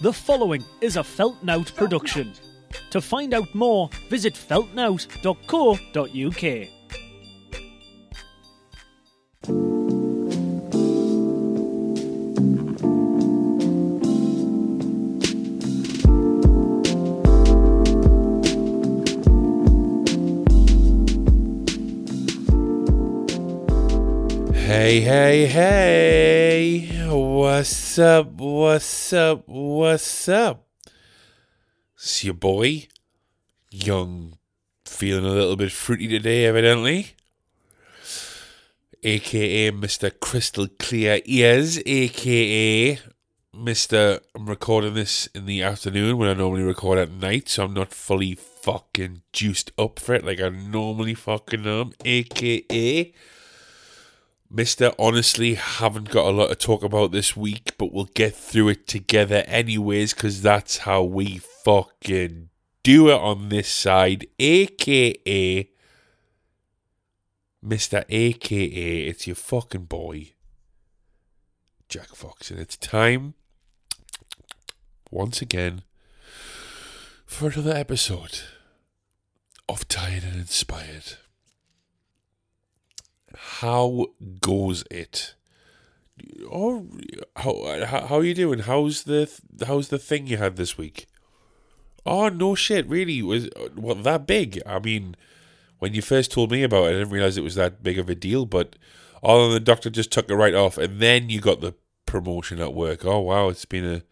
The 0.00 0.12
following 0.12 0.64
is 0.80 0.96
a 0.96 1.02
Felt 1.02 1.42
Nowt 1.42 1.74
production. 1.74 2.32
To 2.90 3.00
find 3.00 3.34
out 3.34 3.52
more, 3.52 3.90
visit 4.08 4.36
feltnowt.co.uk. 4.36 6.42
Hey, 24.54 25.00
hey, 25.00 25.46
hey. 25.46 26.97
What's 27.10 27.98
up? 27.98 28.32
What's 28.32 29.14
up? 29.14 29.48
What's 29.48 30.28
up? 30.28 30.66
It's 31.94 32.22
your 32.22 32.34
boy, 32.34 32.88
young, 33.70 34.36
feeling 34.84 35.24
a 35.24 35.30
little 35.30 35.56
bit 35.56 35.72
fruity 35.72 36.06
today, 36.06 36.44
evidently. 36.44 37.14
AKA 39.02 39.70
Mr. 39.70 40.12
Crystal 40.20 40.68
Clear 40.78 41.22
Ears, 41.24 41.78
AKA 41.86 42.98
Mr. 43.56 44.20
I'm 44.34 44.44
recording 44.44 44.92
this 44.92 45.28
in 45.28 45.46
the 45.46 45.62
afternoon 45.62 46.18
when 46.18 46.28
I 46.28 46.34
normally 46.34 46.62
record 46.62 46.98
at 46.98 47.10
night, 47.10 47.48
so 47.48 47.64
I'm 47.64 47.72
not 47.72 47.94
fully 47.94 48.34
fucking 48.34 49.22
juiced 49.32 49.72
up 49.78 49.98
for 49.98 50.14
it 50.14 50.26
like 50.26 50.42
I 50.42 50.50
normally 50.50 51.14
fucking 51.14 51.64
am, 51.64 51.94
AKA. 52.04 53.14
Mister, 54.50 54.92
honestly, 54.98 55.54
haven't 55.54 56.10
got 56.10 56.26
a 56.26 56.30
lot 56.30 56.48
to 56.48 56.54
talk 56.54 56.82
about 56.82 57.12
this 57.12 57.36
week, 57.36 57.72
but 57.76 57.92
we'll 57.92 58.08
get 58.14 58.34
through 58.34 58.70
it 58.70 58.86
together 58.86 59.44
anyways, 59.46 60.14
because 60.14 60.40
that's 60.40 60.78
how 60.78 61.02
we 61.02 61.38
fucking 61.64 62.48
do 62.82 63.10
it 63.10 63.20
on 63.20 63.50
this 63.50 63.68
side, 63.68 64.26
aka 64.38 65.68
Mr. 67.62 68.04
AKA, 68.08 69.02
it's 69.02 69.26
your 69.26 69.36
fucking 69.36 69.84
boy, 69.84 70.32
Jack 71.88 72.08
Fox, 72.14 72.50
and 72.50 72.58
it's 72.58 72.76
time, 72.76 73.34
once 75.10 75.42
again, 75.42 75.82
for 77.26 77.48
another 77.50 77.74
episode 77.74 78.40
of 79.68 79.86
Tired 79.88 80.22
and 80.22 80.36
Inspired 80.36 81.18
how 83.36 84.06
goes 84.40 84.84
it? 84.90 85.34
Oh, 86.50 86.86
how 87.36 87.86
how 88.06 88.16
are 88.18 88.24
you 88.24 88.34
doing? 88.34 88.60
How's 88.60 89.04
the 89.04 89.30
how's 89.66 89.88
the 89.88 89.98
thing 89.98 90.26
you 90.26 90.36
had 90.36 90.56
this 90.56 90.76
week? 90.76 91.06
Oh 92.04 92.28
no 92.28 92.54
shit! 92.54 92.88
Really 92.88 93.22
was 93.22 93.48
what 93.74 94.02
that 94.04 94.26
big? 94.26 94.60
I 94.66 94.78
mean, 94.78 95.14
when 95.78 95.94
you 95.94 96.02
first 96.02 96.32
told 96.32 96.50
me 96.50 96.62
about 96.62 96.84
it, 96.84 96.88
I 96.88 96.92
didn't 96.92 97.10
realize 97.10 97.36
it 97.36 97.44
was 97.44 97.54
that 97.54 97.82
big 97.82 97.98
of 97.98 98.08
a 98.08 98.14
deal. 98.14 98.46
But 98.46 98.76
all 99.22 99.50
the 99.50 99.60
doctor 99.60 99.90
just 99.90 100.10
took 100.10 100.30
it 100.30 100.34
right 100.34 100.54
off, 100.54 100.78
and 100.78 101.00
then 101.00 101.28
you 101.30 101.40
got 101.40 101.60
the 101.60 101.74
promotion 102.06 102.60
at 102.60 102.74
work. 102.74 103.04
Oh 103.04 103.20
wow, 103.20 103.48
it's 103.48 103.64
been 103.64 104.02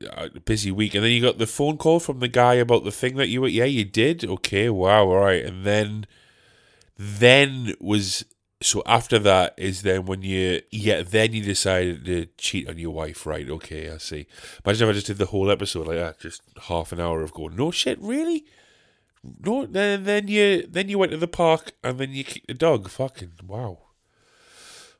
a, 0.00 0.08
a 0.16 0.40
busy 0.40 0.70
week, 0.70 0.94
and 0.94 1.04
then 1.04 1.12
you 1.12 1.20
got 1.20 1.38
the 1.38 1.46
phone 1.46 1.76
call 1.76 2.00
from 2.00 2.20
the 2.20 2.28
guy 2.28 2.54
about 2.54 2.84
the 2.84 2.92
thing 2.92 3.16
that 3.16 3.28
you 3.28 3.42
were. 3.42 3.48
Yeah, 3.48 3.64
you 3.64 3.84
did. 3.84 4.24
Okay, 4.24 4.68
wow, 4.68 5.04
all 5.04 5.18
right, 5.18 5.44
and 5.44 5.64
then 5.64 6.06
then 6.96 7.74
was 7.80 8.24
so 8.62 8.82
after 8.86 9.18
that 9.18 9.54
is 9.58 9.82
then 9.82 10.06
when 10.06 10.22
you 10.22 10.62
yeah 10.70 11.02
then 11.02 11.32
you 11.32 11.42
decided 11.42 12.04
to 12.04 12.26
cheat 12.38 12.68
on 12.68 12.78
your 12.78 12.92
wife. 12.92 13.26
Right. 13.26 13.48
Okay 13.48 13.90
i 13.90 13.98
see. 13.98 14.26
Imagine 14.64 14.88
if 14.88 14.90
i 14.90 14.94
just 14.94 15.06
did 15.06 15.18
the 15.18 15.26
whole 15.26 15.50
episode 15.50 15.86
like 15.86 15.98
that 15.98 16.20
just 16.20 16.42
half 16.62 16.92
an 16.92 17.00
hour 17.00 17.22
of 17.22 17.32
going 17.32 17.56
no 17.56 17.70
shit 17.70 17.98
really? 18.00 18.44
No 19.40 19.66
then 19.66 20.04
then 20.04 20.28
you 20.28 20.66
then 20.66 20.88
you 20.88 20.98
went 20.98 21.12
to 21.12 21.18
the 21.18 21.28
park 21.28 21.72
and 21.82 21.98
then 21.98 22.12
you 22.12 22.24
kicked 22.24 22.46
the 22.46 22.54
dog. 22.54 22.88
Fucking 22.88 23.32
wow. 23.46 23.78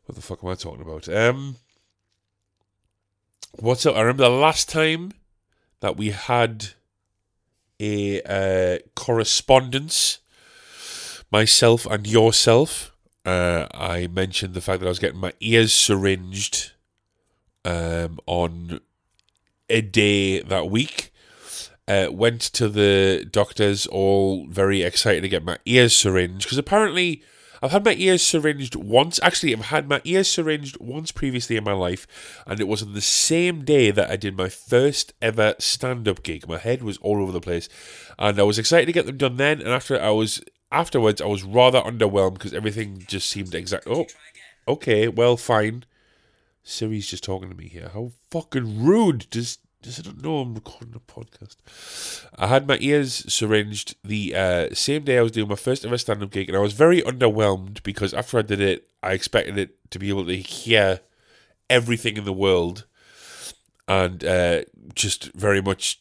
What 0.07 0.17
the 0.17 0.23
fuck 0.23 0.43
am 0.43 0.51
i 0.51 0.55
talking 0.55 0.83
about? 0.83 1.09
Um 1.09 1.57
what's 3.53 3.87
up? 3.87 3.97
I 3.97 4.01
remember 4.01 4.25
the 4.25 4.31
last 4.31 4.69
time 4.69 5.13
that 5.81 5.97
we 5.97 6.11
had 6.11 6.69
a 7.81 8.23
uh, 8.23 8.79
correspondence 8.95 10.21
myself 11.31 11.87
and 11.87 12.07
yourself. 12.07 12.93
Uh, 13.25 13.67
I 13.73 14.07
mentioned 14.07 14.55
the 14.55 14.61
fact 14.61 14.81
that 14.81 14.87
I 14.87 14.91
was 14.91 14.99
getting 14.99 15.21
my 15.21 15.33
ears 15.41 15.73
syringed 15.73 16.73
um, 17.65 18.19
on 18.27 18.81
a 19.69 19.81
day 19.81 20.41
that 20.41 20.71
week. 20.71 21.11
Uh, 21.87 22.09
went 22.11 22.41
to 22.41 22.69
the 22.69 23.27
doctors, 23.31 23.87
all 23.87 24.47
very 24.49 24.83
excited 24.83 25.21
to 25.21 25.29
get 25.29 25.45
my 25.45 25.59
ears 25.67 25.95
syringed 25.95 26.43
because 26.43 26.57
apparently 26.57 27.23
I've 27.65 27.73
had 27.73 27.85
my 27.85 27.95
ears 27.95 28.23
syringed 28.23 28.75
once. 28.75 29.19
Actually, 29.23 29.55
I've 29.55 29.67
had 29.67 29.89
my 29.89 30.03
ears 30.05 30.31
syringed 30.31 30.79
once 30.81 31.13
previously 31.13 31.57
in 31.57 31.65
my 31.65 31.73
life, 31.73 32.07
and 32.47 32.61
it 32.61 32.69
was 32.69 32.83
on 32.83 32.93
the 32.93 33.01
same 33.01 33.65
day 33.65 33.91
that 33.91 34.11
I 34.11 34.17
did 34.17 34.37
my 34.37 34.51
first 34.51 35.15
ever 35.23 35.55
stand 35.59 36.07
up 36.07 36.23
gig. 36.23 36.47
My 36.47 36.59
head 36.59 36.83
was 36.83 36.99
all 36.99 37.23
over 37.23 37.33
the 37.33 37.41
place, 37.41 37.71
and 38.19 38.39
I 38.39 38.43
was 38.43 38.59
excited 38.59 38.85
to 38.85 38.93
get 38.93 39.07
them 39.07 39.17
done 39.17 39.37
then. 39.39 39.61
And 39.61 39.71
after 39.71 39.99
I 39.99 40.11
was 40.11 40.43
afterwards, 40.75 41.21
I 41.21 41.27
was 41.27 41.43
rather 41.43 41.81
underwhelmed 41.81 42.35
because 42.35 42.53
everything 42.53 43.05
just 43.07 43.31
seemed 43.31 43.55
exact. 43.55 43.87
Oh, 43.87 44.07
okay, 44.67 45.09
well, 45.09 45.37
fine. 45.37 45.85
Siri's 46.63 47.09
just 47.09 47.25
talking 47.25 47.51
to 47.51 47.55
me 47.57 47.69
here. 47.69 47.91
How 47.93 48.13
fucking 48.31 48.85
rude! 48.85 49.27
Does 49.31 49.59
does 49.83 49.99
it 49.99 50.23
know 50.23 50.39
I'm 50.39 50.55
recording 50.55 50.95
a 50.95 50.99
podcast? 50.99 51.57
I 52.39 52.47
had 52.47 52.67
my 52.67 52.79
ears 52.81 53.31
syringed 53.33 53.97
the 54.03 54.35
uh, 54.35 54.75
same 54.75 55.05
day 55.05 55.19
I 55.19 55.23
was 55.23 55.33
doing 55.33 55.49
my 55.49 55.57
first 55.57 55.85
ever 55.85 55.99
stand 55.99 56.23
up 56.23 56.31
gig, 56.31 56.49
and 56.49 56.57
I 56.57 56.61
was 56.63 56.73
very 56.73 57.03
underwhelmed 57.03 57.83
because 57.83 58.15
after 58.15 58.39
I 58.39 58.43
did 58.43 58.61
it, 58.61 58.89
I 59.03 59.13
expected 59.13 59.59
it 59.59 59.91
to 59.91 59.99
be 59.99 60.09
able 60.09 60.25
to 60.27 60.37
hear 60.37 61.01
everything 61.69 62.17
in 62.17 62.25
the 62.25 62.33
world, 62.33 62.87
and 63.87 64.25
uh, 64.25 64.63
just 64.95 65.33
very 65.35 65.61
much 65.61 66.01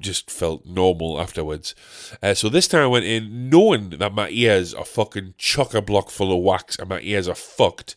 just 0.00 0.30
felt 0.30 0.66
normal 0.66 1.20
afterwards. 1.20 1.74
Uh, 2.22 2.34
so 2.34 2.48
this 2.48 2.68
time 2.68 2.82
I 2.82 2.86
went 2.86 3.04
in 3.04 3.50
knowing 3.50 3.90
that 3.90 4.14
my 4.14 4.28
ears 4.30 4.74
are 4.74 4.84
fucking 4.84 5.34
chock 5.38 5.74
a 5.74 5.82
block 5.82 6.10
full 6.10 6.36
of 6.36 6.42
wax 6.42 6.78
and 6.78 6.88
my 6.88 7.00
ears 7.00 7.28
are 7.28 7.34
fucked. 7.34 7.96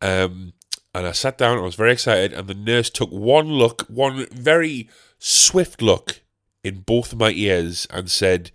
Um, 0.00 0.54
and 0.94 1.06
I 1.06 1.12
sat 1.12 1.38
down, 1.38 1.58
I 1.58 1.62
was 1.62 1.74
very 1.74 1.92
excited, 1.92 2.32
and 2.32 2.48
the 2.48 2.54
nurse 2.54 2.90
took 2.90 3.10
one 3.10 3.48
look, 3.48 3.82
one 3.82 4.26
very 4.32 4.88
swift 5.18 5.82
look 5.82 6.22
in 6.64 6.80
both 6.80 7.14
my 7.14 7.30
ears 7.30 7.86
and 7.90 8.10
said, 8.10 8.50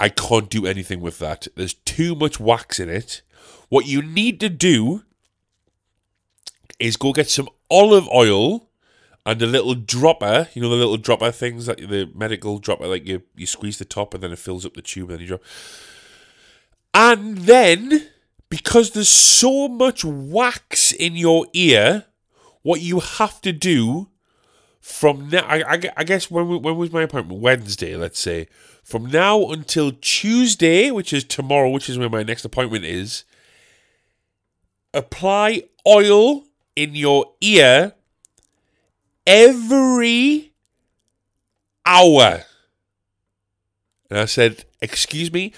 I 0.00 0.08
can't 0.08 0.50
do 0.50 0.66
anything 0.66 1.00
with 1.00 1.18
that. 1.18 1.46
There's 1.54 1.74
too 1.74 2.14
much 2.14 2.40
wax 2.40 2.80
in 2.80 2.88
it. 2.88 3.22
What 3.68 3.86
you 3.86 4.02
need 4.02 4.40
to 4.40 4.48
do 4.48 5.02
is 6.78 6.96
go 6.96 7.12
get 7.12 7.30
some 7.30 7.48
olive 7.70 8.08
oil 8.08 8.68
and 9.24 9.40
a 9.40 9.46
little 9.46 9.74
dropper, 9.74 10.48
you 10.54 10.62
know, 10.62 10.68
the 10.68 10.76
little 10.76 10.96
dropper 10.96 11.30
things 11.30 11.66
that 11.66 11.78
the 11.78 12.10
medical 12.14 12.58
dropper, 12.58 12.86
like 12.86 13.06
you, 13.06 13.22
you 13.36 13.46
squeeze 13.46 13.78
the 13.78 13.84
top 13.84 14.14
and 14.14 14.22
then 14.22 14.32
it 14.32 14.38
fills 14.38 14.66
up 14.66 14.74
the 14.74 14.82
tube 14.82 15.10
and 15.10 15.18
then 15.18 15.20
you 15.20 15.26
drop. 15.28 15.42
And 16.94 17.38
then, 17.38 18.08
because 18.48 18.90
there's 18.90 19.08
so 19.08 19.68
much 19.68 20.04
wax 20.04 20.92
in 20.92 21.16
your 21.16 21.46
ear, 21.52 22.06
what 22.62 22.80
you 22.80 23.00
have 23.00 23.40
to 23.42 23.52
do 23.52 24.08
from 24.80 25.30
now, 25.30 25.44
I, 25.46 25.74
I, 25.74 25.80
I 25.98 26.04
guess 26.04 26.28
when, 26.28 26.60
when 26.60 26.76
was 26.76 26.92
my 26.92 27.02
appointment? 27.02 27.40
Wednesday, 27.40 27.96
let's 27.96 28.18
say. 28.18 28.48
From 28.82 29.06
now 29.06 29.50
until 29.50 29.92
Tuesday, 29.92 30.90
which 30.90 31.12
is 31.12 31.22
tomorrow, 31.22 31.70
which 31.70 31.88
is 31.88 31.96
where 31.96 32.10
my 32.10 32.24
next 32.24 32.44
appointment 32.44 32.84
is, 32.84 33.22
apply 34.92 35.62
oil 35.86 36.44
in 36.74 36.96
your 36.96 37.26
ear 37.40 37.94
every 39.26 40.52
hour. 41.84 42.44
And 44.10 44.18
I 44.18 44.24
said, 44.26 44.64
Excuse 44.80 45.32
me? 45.32 45.52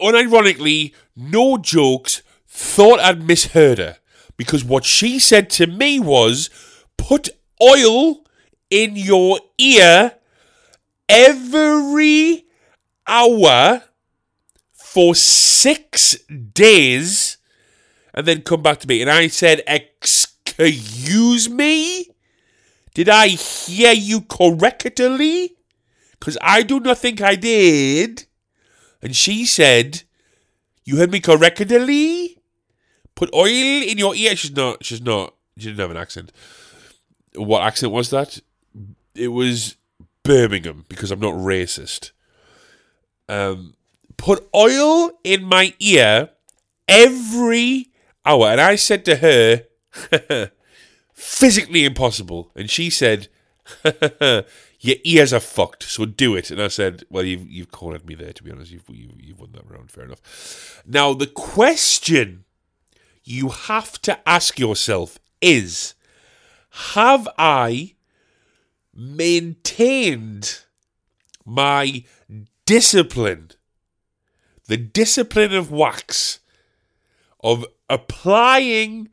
Unironically, 0.00 0.94
no 1.16 1.58
jokes, 1.58 2.22
thought 2.46 3.00
I'd 3.00 3.22
misheard 3.26 3.78
her. 3.78 3.96
Because 4.36 4.64
what 4.64 4.84
she 4.84 5.18
said 5.18 5.50
to 5.50 5.66
me 5.66 6.00
was, 6.00 6.48
Put 6.96 7.28
oil 7.62 8.24
in 8.70 8.96
your 8.96 9.40
ear 9.58 10.14
every 11.08 12.44
hour 13.06 13.82
for 14.72 15.14
six 15.14 16.14
days 16.26 17.36
and 18.14 18.26
then 18.26 18.42
come 18.42 18.62
back 18.62 18.78
to 18.80 18.88
me. 18.88 19.00
And 19.00 19.10
I 19.10 19.26
said, 19.28 19.62
Excuse 19.66 21.48
me? 21.48 22.09
Did 22.94 23.08
I 23.08 23.28
hear 23.28 23.92
you 23.92 24.22
correctly? 24.22 25.56
Because 26.18 26.36
I 26.42 26.62
do 26.62 26.80
not 26.80 26.98
think 26.98 27.20
I 27.20 27.34
did. 27.34 28.26
And 29.02 29.14
she 29.14 29.46
said, 29.46 30.02
You 30.84 30.96
heard 30.96 31.10
me 31.10 31.20
correctly? 31.20 32.38
Put 33.14 33.34
oil 33.34 33.46
in 33.46 33.98
your 33.98 34.14
ear. 34.14 34.36
She's 34.36 34.54
not, 34.54 34.84
she's 34.84 35.02
not, 35.02 35.34
she 35.56 35.66
didn't 35.66 35.80
have 35.80 35.90
an 35.90 35.96
accent. 35.96 36.32
what 37.34 37.62
accent 37.62 37.92
was 37.92 38.10
that? 38.10 38.40
It 39.14 39.28
was 39.28 39.76
Birmingham 40.22 40.84
because 40.88 41.10
I'm 41.10 41.20
not 41.20 41.34
racist. 41.34 42.12
Um, 43.28 43.74
put 44.16 44.48
oil 44.54 45.12
in 45.24 45.44
my 45.44 45.74
ear 45.78 46.30
every 46.88 47.90
hour, 48.24 48.48
and 48.48 48.60
I 48.60 48.76
said 48.76 49.04
to 49.06 49.16
her, 49.16 49.64
physically 51.20 51.84
impossible, 51.84 52.50
and 52.54 52.70
she 52.70 52.90
said, 52.90 53.28
your 53.84 54.96
ears 55.04 55.32
are 55.32 55.40
fucked, 55.40 55.82
so 55.82 56.06
do 56.06 56.34
it. 56.34 56.50
And 56.50 56.60
I 56.60 56.68
said, 56.68 57.04
well, 57.10 57.24
you've 57.24 57.48
you've 57.48 57.70
cornered 57.70 58.06
me 58.06 58.14
there. 58.14 58.32
To 58.32 58.42
be 58.42 58.50
honest, 58.50 58.72
you've 58.72 58.88
you, 58.88 59.10
you've 59.18 59.40
won 59.40 59.52
that 59.52 59.70
round. 59.70 59.90
Fair 59.90 60.04
enough. 60.04 60.82
Now 60.86 61.12
the 61.12 61.26
question 61.26 62.44
you 63.22 63.50
have 63.50 64.00
to 64.02 64.18
ask 64.28 64.58
yourself 64.58 65.18
is 65.40 65.94
Have 66.70 67.28
I 67.38 67.94
maintained 68.94 70.60
my 71.44 72.04
discipline? 72.64 73.50
The 74.66 74.76
discipline 74.78 75.52
of 75.52 75.70
wax, 75.70 76.40
of 77.40 77.66
applying 77.88 79.08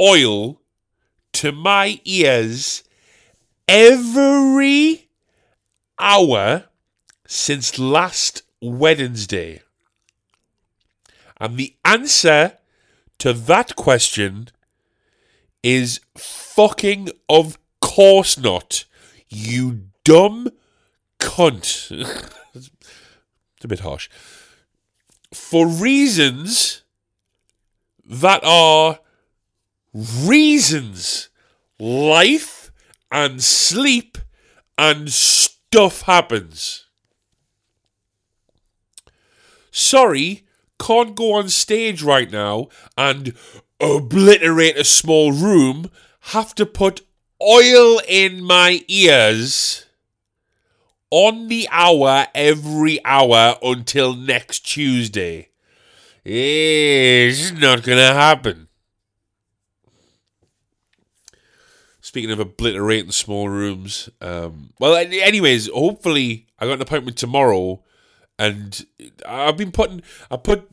oil 0.00 0.59
to 1.32 1.52
my 1.52 2.00
ears 2.04 2.84
every 3.68 5.08
hour 5.98 6.64
since 7.26 7.78
last 7.78 8.42
Wednesday. 8.60 9.62
And 11.40 11.56
the 11.56 11.74
answer 11.84 12.58
to 13.18 13.32
that 13.32 13.76
question 13.76 14.48
is 15.62 16.00
fucking 16.16 17.10
of 17.28 17.58
course 17.80 18.38
not. 18.38 18.84
You 19.28 19.82
dumb 20.04 20.48
cunt. 21.18 21.90
it's 22.54 22.70
a 23.64 23.68
bit 23.68 23.80
harsh. 23.80 24.08
For 25.32 25.66
reasons 25.66 26.82
that 28.04 28.42
are 28.42 28.98
reasons. 29.94 31.28
Life 31.78 32.70
and 33.10 33.42
sleep 33.42 34.18
and 34.76 35.10
stuff 35.10 36.02
happens. 36.02 36.86
Sorry, 39.70 40.44
can't 40.78 41.14
go 41.14 41.34
on 41.34 41.48
stage 41.48 42.02
right 42.02 42.30
now 42.30 42.68
and 42.96 43.34
obliterate 43.80 44.76
a 44.76 44.84
small 44.84 45.32
room. 45.32 45.90
Have 46.20 46.54
to 46.56 46.66
put 46.66 47.02
oil 47.42 48.00
in 48.08 48.42
my 48.42 48.84
ears 48.88 49.86
on 51.10 51.48
the 51.48 51.68
hour 51.70 52.26
every 52.34 53.04
hour 53.04 53.56
until 53.62 54.14
next 54.14 54.60
Tuesday. 54.60 55.48
Eh, 56.24 57.28
it's 57.28 57.52
not 57.52 57.82
gonna 57.82 58.12
happen. 58.14 58.68
Speaking 62.10 62.32
of 62.32 62.40
obliterating 62.40 63.12
small 63.12 63.48
rooms, 63.48 64.08
um, 64.20 64.70
well, 64.80 64.96
anyways, 64.96 65.70
hopefully 65.70 66.48
I 66.58 66.66
got 66.66 66.72
an 66.72 66.82
appointment 66.82 67.16
tomorrow, 67.16 67.84
and 68.36 68.84
I've 69.24 69.56
been 69.56 69.70
putting, 69.70 70.02
I 70.28 70.36
put, 70.36 70.68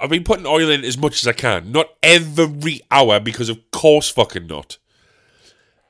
I've 0.00 0.10
been 0.10 0.24
putting 0.24 0.44
oil 0.44 0.68
in 0.68 0.82
as 0.84 0.98
much 0.98 1.22
as 1.22 1.28
I 1.28 1.34
can, 1.34 1.70
not 1.70 1.90
every 2.02 2.80
hour 2.90 3.20
because 3.20 3.48
of 3.48 3.70
course 3.70 4.10
fucking 4.10 4.48
not. 4.48 4.78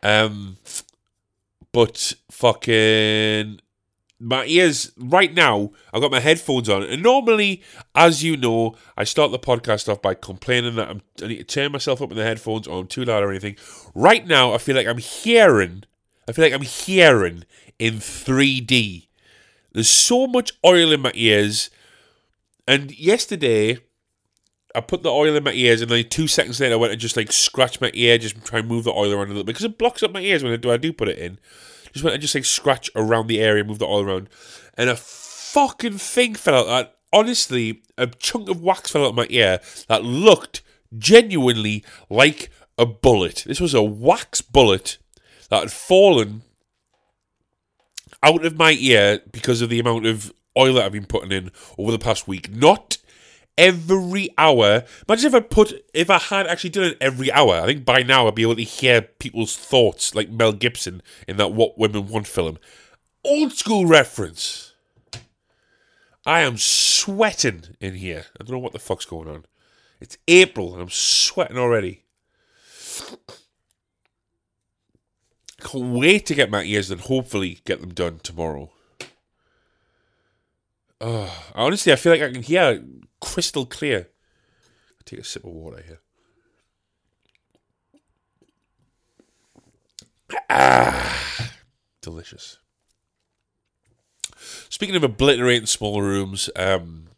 Um, 0.02 0.58
but 1.72 2.12
fucking 2.30 3.60
my 4.22 4.44
ears 4.46 4.92
right 4.96 5.34
now 5.34 5.70
i've 5.92 6.00
got 6.00 6.12
my 6.12 6.20
headphones 6.20 6.68
on 6.68 6.82
and 6.84 7.02
normally 7.02 7.62
as 7.94 8.22
you 8.22 8.36
know 8.36 8.76
i 8.96 9.02
start 9.02 9.32
the 9.32 9.38
podcast 9.38 9.88
off 9.88 10.00
by 10.00 10.14
complaining 10.14 10.76
that 10.76 10.88
I'm, 10.88 11.02
i 11.22 11.26
need 11.26 11.38
to 11.38 11.44
turn 11.44 11.72
myself 11.72 12.00
up 12.00 12.10
in 12.10 12.16
the 12.16 12.22
headphones 12.22 12.66
or 12.66 12.80
i'm 12.80 12.86
too 12.86 13.04
loud 13.04 13.24
or 13.24 13.30
anything 13.30 13.56
right 13.94 14.26
now 14.26 14.52
i 14.54 14.58
feel 14.58 14.76
like 14.76 14.86
i'm 14.86 14.98
hearing 14.98 15.82
i 16.28 16.32
feel 16.32 16.44
like 16.44 16.54
i'm 16.54 16.62
hearing 16.62 17.44
in 17.78 17.94
3d 17.94 19.08
there's 19.72 19.88
so 19.88 20.26
much 20.28 20.52
oil 20.64 20.92
in 20.92 21.00
my 21.00 21.12
ears 21.14 21.68
and 22.68 22.96
yesterday 22.96 23.78
I 24.74 24.80
put 24.80 25.02
the 25.02 25.10
oil 25.10 25.36
in 25.36 25.44
my 25.44 25.52
ears, 25.52 25.82
and 25.82 25.90
then 25.90 26.08
two 26.08 26.26
seconds 26.26 26.58
later, 26.60 26.74
I 26.74 26.78
went 26.78 26.92
and 26.92 27.00
just 27.00 27.16
like 27.16 27.30
scratch 27.30 27.80
my 27.80 27.90
ear, 27.92 28.16
just 28.16 28.42
try 28.44 28.60
and 28.60 28.68
move 28.68 28.84
the 28.84 28.92
oil 28.92 29.12
around 29.12 29.26
a 29.26 29.28
little 29.28 29.44
bit 29.44 29.48
because 29.48 29.64
it 29.64 29.76
blocks 29.76 30.02
up 30.02 30.12
my 30.12 30.20
ears 30.20 30.42
when 30.42 30.52
I 30.52 30.56
do. 30.56 30.70
I 30.70 30.78
do 30.78 30.92
put 30.92 31.08
it 31.08 31.18
in. 31.18 31.38
Just 31.92 32.04
went 32.04 32.14
and 32.14 32.22
just 32.22 32.34
like 32.34 32.44
scratch 32.44 32.90
around 32.96 33.26
the 33.26 33.40
area, 33.40 33.64
move 33.64 33.78
the 33.78 33.86
oil 33.86 34.02
around, 34.02 34.28
and 34.76 34.88
a 34.88 34.96
fucking 34.96 35.98
thing 35.98 36.34
fell 36.34 36.54
out. 36.54 36.66
That 36.66 36.96
honestly, 37.12 37.82
a 37.98 38.06
chunk 38.06 38.48
of 38.48 38.62
wax 38.62 38.90
fell 38.90 39.04
out 39.04 39.10
of 39.10 39.14
my 39.14 39.26
ear 39.30 39.60
that 39.88 40.04
looked 40.04 40.62
genuinely 40.98 41.84
like 42.08 42.50
a 42.78 42.86
bullet. 42.86 43.44
This 43.46 43.60
was 43.60 43.74
a 43.74 43.82
wax 43.82 44.40
bullet 44.40 44.98
that 45.50 45.60
had 45.60 45.72
fallen 45.72 46.42
out 48.22 48.44
of 48.44 48.56
my 48.56 48.72
ear 48.72 49.20
because 49.30 49.60
of 49.60 49.68
the 49.68 49.80
amount 49.80 50.06
of 50.06 50.32
oil 50.56 50.74
that 50.74 50.84
I've 50.84 50.92
been 50.92 51.06
putting 51.06 51.32
in 51.32 51.50
over 51.76 51.90
the 51.90 51.98
past 51.98 52.28
week. 52.28 52.54
Not 52.54 52.98
every 53.56 54.30
hour. 54.38 54.84
Imagine 55.08 55.28
if 55.28 55.34
I 55.34 55.40
put 55.40 55.84
if 55.94 56.10
I 56.10 56.18
had 56.18 56.46
actually 56.46 56.70
done 56.70 56.84
it 56.84 56.98
every 57.00 57.30
hour. 57.32 57.54
I 57.54 57.66
think 57.66 57.84
by 57.84 58.02
now 58.02 58.26
I'd 58.26 58.34
be 58.34 58.42
able 58.42 58.56
to 58.56 58.62
hear 58.62 59.02
people's 59.02 59.56
thoughts, 59.56 60.14
like 60.14 60.30
Mel 60.30 60.52
Gibson 60.52 61.02
in 61.28 61.36
that 61.36 61.52
What 61.52 61.78
Women 61.78 62.08
Want 62.08 62.26
film. 62.26 62.58
Old 63.24 63.52
school 63.52 63.86
reference. 63.86 64.72
I 66.24 66.40
am 66.40 66.56
sweating 66.56 67.76
in 67.80 67.94
here. 67.94 68.26
I 68.40 68.44
don't 68.44 68.52
know 68.52 68.58
what 68.58 68.72
the 68.72 68.78
fuck's 68.78 69.04
going 69.04 69.28
on. 69.28 69.44
It's 70.00 70.18
April 70.28 70.72
and 70.72 70.82
I'm 70.82 70.90
sweating 70.90 71.58
already. 71.58 72.04
Can't 75.60 75.94
wait 75.94 76.26
to 76.26 76.34
get 76.34 76.50
my 76.50 76.64
ears 76.64 76.90
and 76.90 77.00
hopefully 77.00 77.60
get 77.64 77.80
them 77.80 77.94
done 77.94 78.18
tomorrow. 78.20 78.70
Oh, 81.00 81.50
honestly, 81.54 81.92
I 81.92 81.96
feel 81.96 82.12
like 82.12 82.22
I 82.22 82.30
can 82.30 82.42
hear 82.42 82.84
crystal 83.22 83.64
clear. 83.64 84.08
I'll 84.90 85.04
take 85.04 85.20
a 85.20 85.24
sip 85.24 85.44
of 85.44 85.52
water 85.52 85.82
here. 85.86 86.00
Ah, 90.50 91.52
delicious. 92.00 92.58
Speaking 94.68 94.96
of 94.96 95.04
obliterating 95.04 95.66
small 95.66 96.02
rooms, 96.02 96.50
um, 96.56 97.08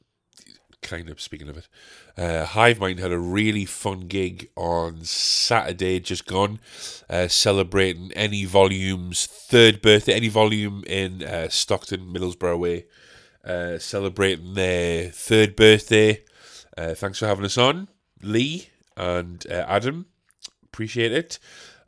kind 0.82 1.08
of 1.08 1.20
speaking 1.20 1.48
of 1.48 1.56
it, 1.56 1.68
uh, 2.16 2.44
Hivemind 2.46 2.98
had 2.98 3.12
a 3.12 3.18
really 3.18 3.64
fun 3.64 4.00
gig 4.00 4.50
on 4.56 5.04
Saturday, 5.04 6.00
just 6.00 6.26
gone, 6.26 6.60
uh, 7.08 7.28
celebrating 7.28 8.12
Any 8.12 8.44
Volume's 8.44 9.26
third 9.26 9.80
birthday, 9.80 10.14
Any 10.14 10.28
Volume 10.28 10.84
in 10.86 11.22
uh, 11.22 11.48
Stockton, 11.48 12.12
Middlesbrough 12.12 12.58
way 12.58 12.86
uh, 13.44 13.78
celebrating 13.78 14.54
their 14.54 15.10
third 15.10 15.56
birthday. 15.56 16.22
Uh, 16.76 16.94
thanks 16.94 17.18
for 17.18 17.26
having 17.26 17.44
us 17.44 17.58
on, 17.58 17.88
Lee 18.22 18.68
and 18.96 19.46
uh, 19.50 19.64
Adam. 19.68 20.06
Appreciate 20.64 21.12
it. 21.12 21.38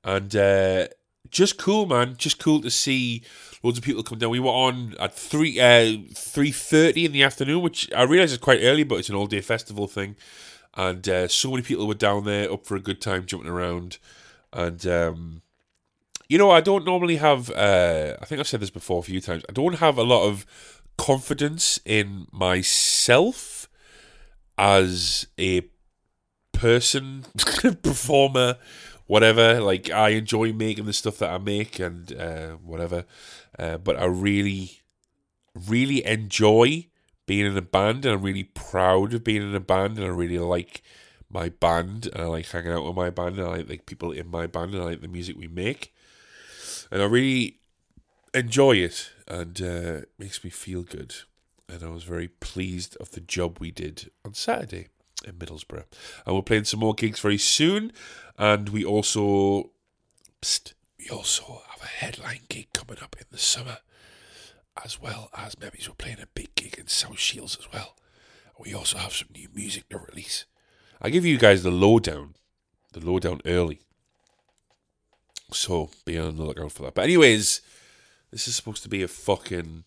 And 0.04 0.34
uh, 0.36 0.88
just 1.30 1.58
cool, 1.58 1.86
man. 1.86 2.16
Just 2.16 2.38
cool 2.38 2.60
to 2.60 2.70
see 2.70 3.22
loads 3.62 3.78
of 3.78 3.84
people 3.84 4.02
come 4.02 4.18
down. 4.18 4.30
We 4.30 4.40
were 4.40 4.50
on 4.50 4.94
at 5.00 5.14
three 5.14 5.58
uh, 5.58 5.98
three 6.14 6.52
thirty 6.52 7.04
in 7.04 7.12
the 7.12 7.25
afternoon, 7.25 7.62
which 7.62 7.92
I 7.92 8.02
realise 8.02 8.32
is 8.32 8.38
quite 8.38 8.60
early, 8.62 8.84
but 8.84 8.96
it's 8.96 9.08
an 9.08 9.16
all 9.16 9.26
day 9.26 9.40
festival 9.40 9.88
thing. 9.88 10.16
And 10.75 11.30
so 11.30 11.50
many 11.50 11.62
people 11.62 11.86
were 11.86 11.94
down 11.94 12.25
there, 12.25 12.52
up 12.52 12.66
for 12.66 12.76
a 12.76 12.80
good 12.80 13.00
time, 13.00 13.25
jumping 13.25 13.50
around. 13.50 13.98
And 14.52 14.86
um, 14.86 15.42
you 16.28 16.38
know, 16.38 16.50
I 16.50 16.60
don't 16.60 16.84
normally 16.84 17.16
have. 17.16 17.50
Uh, 17.50 18.16
I 18.20 18.25
think 18.25 18.40
I've 18.40 18.48
said 18.48 18.60
this 18.60 18.70
before 18.70 18.98
a 18.98 19.02
few 19.02 19.20
times. 19.20 19.44
I 19.48 19.52
don't 19.52 19.76
have 19.76 19.98
a 19.98 20.02
lot 20.02 20.26
of 20.26 20.44
confidence 20.96 21.78
in 21.84 22.26
myself 22.32 23.68
as 24.58 25.26
a 25.38 25.62
person, 26.52 27.24
performer, 27.82 28.56
whatever. 29.06 29.60
Like 29.60 29.90
I 29.90 30.10
enjoy 30.10 30.52
making 30.52 30.86
the 30.86 30.92
stuff 30.92 31.18
that 31.18 31.30
I 31.30 31.38
make 31.38 31.78
and 31.78 32.12
uh, 32.12 32.52
whatever, 32.56 33.04
uh, 33.58 33.78
but 33.78 33.96
I 33.96 34.06
really, 34.06 34.82
really 35.54 36.04
enjoy 36.04 36.86
being 37.26 37.46
in 37.46 37.56
a 37.56 37.62
band, 37.62 38.04
and 38.04 38.14
I'm 38.14 38.22
really 38.22 38.44
proud 38.44 39.12
of 39.12 39.24
being 39.24 39.42
in 39.42 39.54
a 39.54 39.60
band, 39.60 39.98
and 39.98 40.06
I 40.06 40.10
really 40.10 40.38
like 40.38 40.82
my 41.28 41.48
band, 41.48 42.06
and 42.06 42.22
I 42.22 42.26
like 42.26 42.46
hanging 42.46 42.70
out 42.72 42.84
with 42.84 42.94
my 42.94 43.10
band, 43.10 43.38
and 43.38 43.46
I 43.46 43.56
like, 43.56 43.68
like 43.68 43.86
people 43.86 44.12
in 44.12 44.28
my 44.28 44.46
band, 44.46 44.74
and 44.74 44.82
I 44.82 44.86
like 44.86 45.00
the 45.00 45.08
music 45.08 45.36
we 45.36 45.48
make, 45.48 45.92
and 46.90 47.02
I 47.02 47.06
really 47.06 47.58
enjoy 48.32 48.76
it 48.76 49.10
and 49.26 49.61
uh, 49.61 50.00
makes 50.18 50.42
me 50.45 50.50
feel 50.50 50.83
good. 50.83 51.14
And 51.68 51.83
I 51.83 51.88
was 51.88 52.04
very 52.04 52.28
pleased 52.28 52.97
of 52.97 53.11
the 53.11 53.21
job 53.21 53.59
we 53.59 53.71
did 53.71 54.11
on 54.25 54.35
Saturday 54.35 54.88
in 55.26 55.35
Middlesbrough. 55.35 55.85
And 56.25 56.35
we're 56.37 56.42
playing 56.42 56.64
some 56.64 56.80
more 56.80 56.95
gigs 56.95 57.21
very 57.21 57.38
soon. 57.38 57.92
And 58.38 58.68
we 58.68 58.85
also, 58.85 59.71
we 60.99 61.09
also 61.11 61.62
have 61.68 61.83
a 61.83 61.87
headline 61.87 62.42
gig 62.49 62.68
coming 62.73 63.02
up 63.02 63.16
in 63.18 63.26
the 63.30 63.38
summer, 63.38 63.78
as 64.85 65.00
well 65.00 65.30
as 65.37 65.59
maybe 65.59 65.78
we're 65.87 65.95
playing 65.95 66.21
a 66.21 66.28
big 66.35 66.54
gig 66.54 66.78
in 66.78 66.87
South 66.87 67.18
Shields 67.18 67.56
as 67.59 67.73
well. 67.73 67.97
We 68.59 68.73
also 68.73 68.99
have 68.99 69.12
some 69.12 69.28
new 69.35 69.49
music 69.54 69.88
to 69.88 69.99
release. 69.99 70.47
I 71.00 71.11
give 71.11 71.25
you 71.25 71.37
guys 71.37 71.62
the 71.62 71.71
lowdown, 71.71 72.35
the 72.92 73.00
lowdown 73.00 73.40
early. 73.45 73.80
So 75.52 75.90
be 76.04 76.18
on 76.18 76.37
the 76.37 76.45
lookout 76.45 76.73
for 76.73 76.85
that. 76.85 76.95
But 76.95 77.04
anyways, 77.04 77.61
this 78.36 78.46
is 78.46 78.54
supposed 78.54 78.82
to 78.82 78.88
be 78.90 79.02
a 79.02 79.08
fucking 79.08 79.84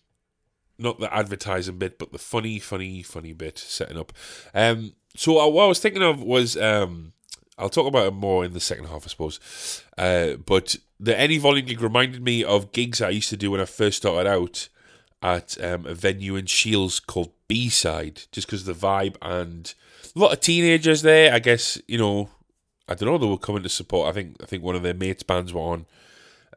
not 0.76 0.98
the 0.98 1.14
advertising 1.14 1.78
bit, 1.78 2.00
but 2.00 2.10
the 2.10 2.18
funny, 2.18 2.58
funny, 2.58 3.00
funny 3.00 3.32
bit 3.32 3.56
setting 3.56 3.96
up. 3.96 4.12
Um, 4.52 4.94
so 5.14 5.46
what 5.46 5.64
I 5.66 5.68
was 5.68 5.78
thinking 5.78 6.02
of 6.02 6.20
was 6.20 6.56
um, 6.56 7.12
I'll 7.56 7.68
talk 7.68 7.86
about 7.86 8.08
it 8.08 8.14
more 8.14 8.44
in 8.44 8.52
the 8.52 8.58
second 8.58 8.86
half, 8.86 9.04
I 9.04 9.08
suppose. 9.08 9.84
Uh, 9.96 10.32
but 10.34 10.74
the 10.98 11.16
Any 11.16 11.38
Volume 11.38 11.64
gig 11.64 11.80
reminded 11.80 12.24
me 12.24 12.42
of 12.42 12.72
gigs 12.72 13.00
I 13.00 13.10
used 13.10 13.28
to 13.30 13.36
do 13.36 13.52
when 13.52 13.60
I 13.60 13.66
first 13.66 13.98
started 13.98 14.28
out 14.28 14.68
at 15.22 15.56
um, 15.62 15.86
a 15.86 15.94
venue 15.94 16.34
in 16.34 16.46
Shields 16.46 16.98
called 16.98 17.30
B 17.46 17.68
Side, 17.68 18.22
just 18.32 18.48
because 18.48 18.64
the 18.64 18.72
vibe 18.72 19.14
and 19.22 19.72
a 20.16 20.18
lot 20.18 20.32
of 20.32 20.40
teenagers 20.40 21.02
there. 21.02 21.32
I 21.32 21.38
guess 21.38 21.80
you 21.86 21.98
know, 21.98 22.30
I 22.88 22.94
don't 22.96 23.08
know. 23.08 23.16
They 23.16 23.28
were 23.28 23.38
coming 23.38 23.62
to 23.62 23.68
support. 23.68 24.08
I 24.08 24.12
think 24.12 24.38
I 24.42 24.46
think 24.46 24.64
one 24.64 24.74
of 24.74 24.82
their 24.82 24.92
mates' 24.92 25.22
bands 25.22 25.54
were 25.54 25.60
on, 25.60 25.86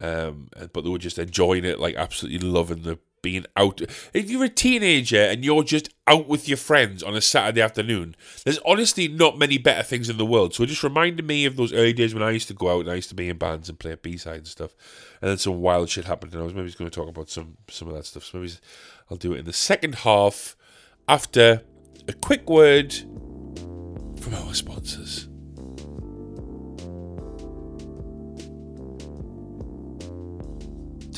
um, 0.04 0.50
but 0.74 0.84
they 0.84 0.90
were 0.90 0.98
just 0.98 1.18
enjoying 1.18 1.64
it, 1.64 1.80
like 1.80 1.96
absolutely 1.96 2.48
loving 2.48 2.84
the 2.84 3.00
being 3.22 3.46
out. 3.56 3.82
If 4.14 4.30
you're 4.30 4.44
a 4.44 4.50
teenager 4.50 5.22
and 5.22 5.46
you're 5.46 5.64
just 5.64 5.90
out 6.08 6.28
with 6.28 6.50
your 6.50 6.58
friends 6.58 7.02
on 7.02 7.16
a 7.16 7.22
Saturday 7.22 7.62
afternoon, 7.62 8.18
there's 8.44 8.60
honestly 8.66 9.08
not 9.08 9.40
many 9.40 9.58
better 9.58 9.82
things 9.82 10.10
in 10.10 10.18
the 10.18 10.26
world. 10.26 10.54
So 10.54 10.64
it 10.64 10.68
just 10.68 10.84
reminded 10.84 11.26
me 11.26 11.46
of 11.46 11.56
those 11.56 11.72
early 11.72 11.94
days 11.94 12.14
when 12.14 12.22
I 12.22 12.32
used 12.32 12.50
to 12.50 12.54
go 12.54 12.76
out 12.76 12.82
and 12.82 12.92
I 12.92 12.96
used 12.96 13.08
to 13.10 13.16
be 13.16 13.30
in 13.30 13.38
bands 13.38 13.70
and 13.70 13.80
play 13.80 13.96
B 13.96 14.18
side 14.18 14.40
and 14.40 14.48
stuff. 14.48 14.76
And 15.22 15.30
then 15.32 15.38
some 15.38 15.62
wild 15.62 15.90
shit 15.90 16.04
happened, 16.04 16.34
and 16.34 16.42
I 16.42 16.46
was 16.46 16.54
maybe 16.54 16.70
going 16.74 16.92
to 16.92 16.96
talk 16.96 17.08
about 17.08 17.30
some 17.30 17.56
some 17.70 17.88
of 17.88 17.96
that 17.96 18.06
stuff. 18.06 18.26
So 18.26 18.40
maybe 18.40 18.54
I'll 19.10 19.16
do 19.16 19.34
it 19.34 19.40
in 19.40 19.46
the 19.46 19.54
second 19.54 19.96
half 19.96 20.58
after 21.08 21.64
a 22.10 22.14
quick 22.14 22.50
word 22.50 22.94
from 22.94 24.36
our 24.36 24.54
sponsors. 24.54 25.30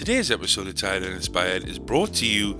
Today's 0.06 0.30
episode 0.30 0.68
of 0.68 0.76
Tired 0.76 1.02
and 1.02 1.16
Inspired 1.16 1.68
is 1.68 1.80
brought 1.80 2.14
to 2.14 2.28
you 2.28 2.54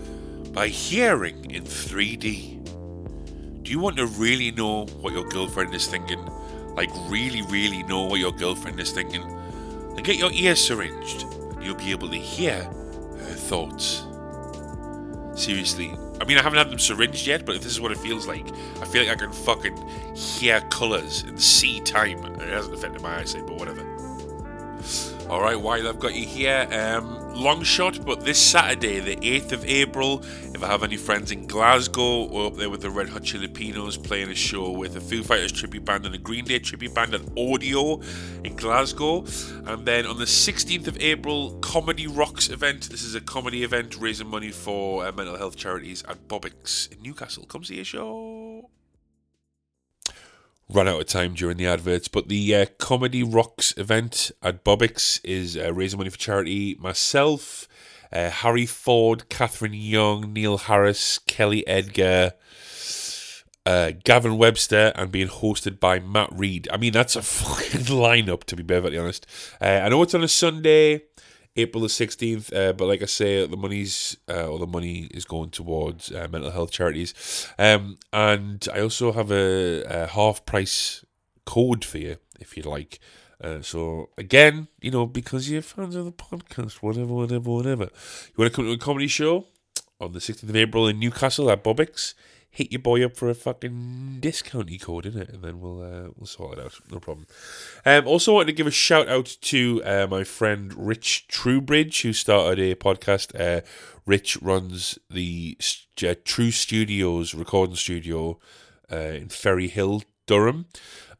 by 0.52 0.68
Hearing 0.68 1.52
in 1.52 1.62
3D. 1.62 3.62
Do 3.62 3.72
you 3.72 3.78
want 3.78 3.98
to 3.98 4.08
really 4.08 4.50
know 4.50 4.88
what 4.88 5.14
your 5.14 5.30
girlfriend 5.30 5.76
is 5.76 5.86
thinking? 5.86 6.26
Like, 6.74 6.90
really, 7.08 7.44
really 7.44 7.84
know 7.84 8.06
what 8.06 8.20
your 8.20 8.32
girlfriend 8.32 8.80
is 8.80 8.92
thinking? 8.92 9.22
Then 9.94 10.02
get 10.02 10.16
your 10.16 10.32
ears 10.32 10.60
syringed 10.60 11.22
and 11.22 11.64
you'll 11.64 11.76
be 11.76 11.92
able 11.92 12.10
to 12.10 12.18
hear 12.18 12.64
her 12.64 13.36
thoughts. 13.36 14.08
Seriously. 15.40 15.96
I 16.20 16.26
mean, 16.26 16.40
I 16.40 16.42
haven't 16.42 16.58
had 16.58 16.72
them 16.72 16.80
syringed 16.80 17.28
yet, 17.28 17.46
but 17.46 17.54
if 17.54 17.62
this 17.62 17.74
is 17.74 17.80
what 17.80 17.92
it 17.92 18.00
feels 18.00 18.26
like, 18.26 18.48
I 18.82 18.86
feel 18.86 19.04
like 19.04 19.12
I 19.12 19.24
can 19.24 19.32
fucking 19.32 19.78
hear 20.16 20.62
colours 20.72 21.22
and 21.22 21.40
see 21.40 21.80
time. 21.82 22.26
It 22.26 22.50
hasn't 22.50 22.74
affected 22.74 23.04
my 23.04 23.20
eyesight, 23.20 23.46
but 23.46 23.58
whatever. 23.58 23.85
All 25.28 25.42
right, 25.42 25.60
while 25.60 25.88
I've 25.88 26.00
got 26.00 26.14
you 26.14 26.24
here, 26.24 26.68
um, 26.72 27.34
long 27.34 27.64
shot, 27.64 28.06
but 28.06 28.24
this 28.24 28.38
Saturday, 28.38 29.00
the 29.00 29.16
8th 29.16 29.54
of 29.54 29.66
April, 29.66 30.24
if 30.54 30.64
I 30.64 30.68
have 30.68 30.84
any 30.84 30.98
friends 30.98 31.32
in 31.32 31.48
Glasgow, 31.48 32.26
we're 32.26 32.46
up 32.46 32.58
there 32.58 32.70
with 32.70 32.82
the 32.82 32.92
Red 32.92 33.10
Hot 33.10 33.24
Chili 33.24 33.48
Peppers 33.48 33.98
playing 33.98 34.30
a 34.30 34.36
show 34.36 34.70
with 34.70 34.96
a 34.96 35.02
Foo 35.02 35.24
Fighters 35.24 35.52
tribute 35.52 35.84
band 35.84 36.06
and 36.06 36.14
a 36.14 36.20
Green 36.20 36.46
Day 36.46 36.60
tribute 36.60 36.94
band 36.94 37.16
at 37.16 37.22
Audio 37.36 38.00
in 38.44 38.56
Glasgow. 38.56 39.26
And 39.66 39.84
then 39.84 40.06
on 40.06 40.20
the 40.20 40.26
16th 40.26 40.86
of 40.86 41.02
April, 41.02 41.58
Comedy 41.60 42.06
Rocks 42.06 42.50
event. 42.50 42.92
This 42.92 43.02
is 43.02 43.16
a 43.16 43.22
comedy 43.22 43.64
event 43.64 43.98
raising 43.98 44.28
money 44.28 44.52
for 44.52 45.08
uh, 45.08 45.12
mental 45.12 45.38
health 45.38 45.56
charities 45.56 46.04
at 46.08 46.28
Bobiks 46.28 46.92
in 46.92 47.02
Newcastle. 47.02 47.46
Come 47.48 47.64
see 47.64 47.80
a 47.80 47.84
show 47.84 48.35
run 50.70 50.88
out 50.88 51.00
of 51.00 51.08
time 51.08 51.34
during 51.34 51.58
the 51.58 51.68
adverts. 51.68 52.08
But 52.08 52.28
the 52.28 52.56
uh, 52.56 52.66
Comedy 52.78 53.24
Rocks 53.24 53.74
event 53.78 54.32
at 54.42 54.64
Bobiks 54.64 55.20
is 55.24 55.58
uh, 55.58 55.74
raising 55.74 55.98
money 55.98 56.10
for 56.10 56.18
charity. 56.18 56.76
Myself, 56.80 57.68
uh, 58.12 58.30
Harry 58.30 58.66
Ford, 58.66 59.30
Catherine 59.30 59.74
Young, 59.74 60.34
Neil 60.34 60.58
Harris, 60.58 61.20
Kelly 61.20 61.66
Edgar, 61.68 62.34
uh, 63.66 63.92
Gavin 64.04 64.38
Webster, 64.38 64.92
and 64.96 65.12
being 65.12 65.28
hosted 65.28 65.80
by 65.80 66.00
Matt 66.00 66.30
Reed. 66.32 66.68
I 66.72 66.78
mean, 66.78 66.94
that's 66.94 67.16
a 67.16 67.22
fucking 67.22 67.82
lineup, 67.82 68.44
to 68.46 68.56
be 68.56 68.64
perfectly 68.64 68.98
honest. 68.98 69.26
Uh, 69.62 69.82
I 69.84 69.90
know 69.90 70.04
it's 70.04 70.16
on 70.16 70.24
a 70.24 70.28
Sunday. 70.28 71.04
April 71.56 71.82
the 71.82 71.88
16th. 71.88 72.54
Uh, 72.54 72.74
but 72.74 72.86
like 72.86 73.02
I 73.02 73.06
say, 73.06 73.46
the 73.46 73.58
money's 73.58 74.18
uh, 74.30 74.48
or 74.48 74.60
the 74.60 74.68
money 74.68 75.08
is 75.12 75.26
going 75.26 75.50
towards 75.52 76.12
uh, 76.12 76.28
mental 76.32 76.52
health 76.52 76.72
charities. 76.72 77.48
Um, 77.58 77.98
and 78.12 78.68
I 78.74 78.82
also 78.82 79.12
have 79.12 79.32
a, 79.32 79.84
a, 79.84 80.08
half 80.08 80.46
price 80.46 81.06
code 81.46 81.86
for 81.86 81.98
you 81.98 82.18
if 82.40 82.58
you'd 82.58 82.66
like. 82.66 83.00
Uh, 83.42 83.62
so 83.62 84.10
again, 84.18 84.68
you 84.82 84.92
know, 84.92 85.06
because 85.06 85.50
you're 85.50 85.62
fans 85.62 85.96
of 85.96 86.06
the 86.06 86.12
podcast, 86.12 86.76
whatever, 86.76 87.14
whatever, 87.14 87.50
whatever. 87.50 87.84
You 87.84 88.34
want 88.38 88.52
to 88.52 88.56
come 88.56 88.66
to 88.66 88.72
a 88.72 88.78
comedy 88.78 89.08
show 89.08 89.46
on 90.00 90.14
the 90.14 90.20
16th 90.20 90.50
of 90.50 90.56
April 90.56 90.88
in 90.88 91.00
Newcastle 91.00 91.50
at 91.50 91.64
Bobiks? 91.64 92.14
Hit 92.56 92.72
your 92.72 92.80
boy 92.80 93.04
up 93.04 93.18
for 93.18 93.30
a 93.30 93.36
fucking 93.36 94.20
discounty 94.22 94.80
code 94.80 95.06
in 95.06 95.18
it, 95.18 95.30
and 95.30 95.44
then 95.44 95.60
we'll 95.60 95.82
uh, 95.82 96.10
we'll 96.16 96.26
sort 96.26 96.58
it 96.58 96.64
out. 96.64 96.74
No 96.90 97.00
problem. 97.02 97.28
Um, 97.86 98.08
also 98.08 98.34
wanted 98.34 98.48
to 98.48 98.54
give 98.54 98.66
a 98.66 98.72
shout 98.72 99.10
out 99.10 99.36
to 99.42 99.82
uh, 99.84 100.08
my 100.10 100.24
friend 100.24 100.74
Rich 100.74 101.28
Truebridge, 101.30 102.02
who 102.04 102.14
started 102.14 102.60
a 102.60 102.76
podcast. 102.76 103.38
Uh, 103.38 103.60
Rich 104.06 104.38
runs 104.42 104.98
the 105.10 105.58
uh, 106.02 106.16
True 106.24 106.52
Studios 106.52 107.34
recording 107.34 107.76
studio 107.76 108.40
uh, 108.90 108.96
in 108.96 109.28
Ferryhill, 109.28 110.06
Durham 110.26 110.68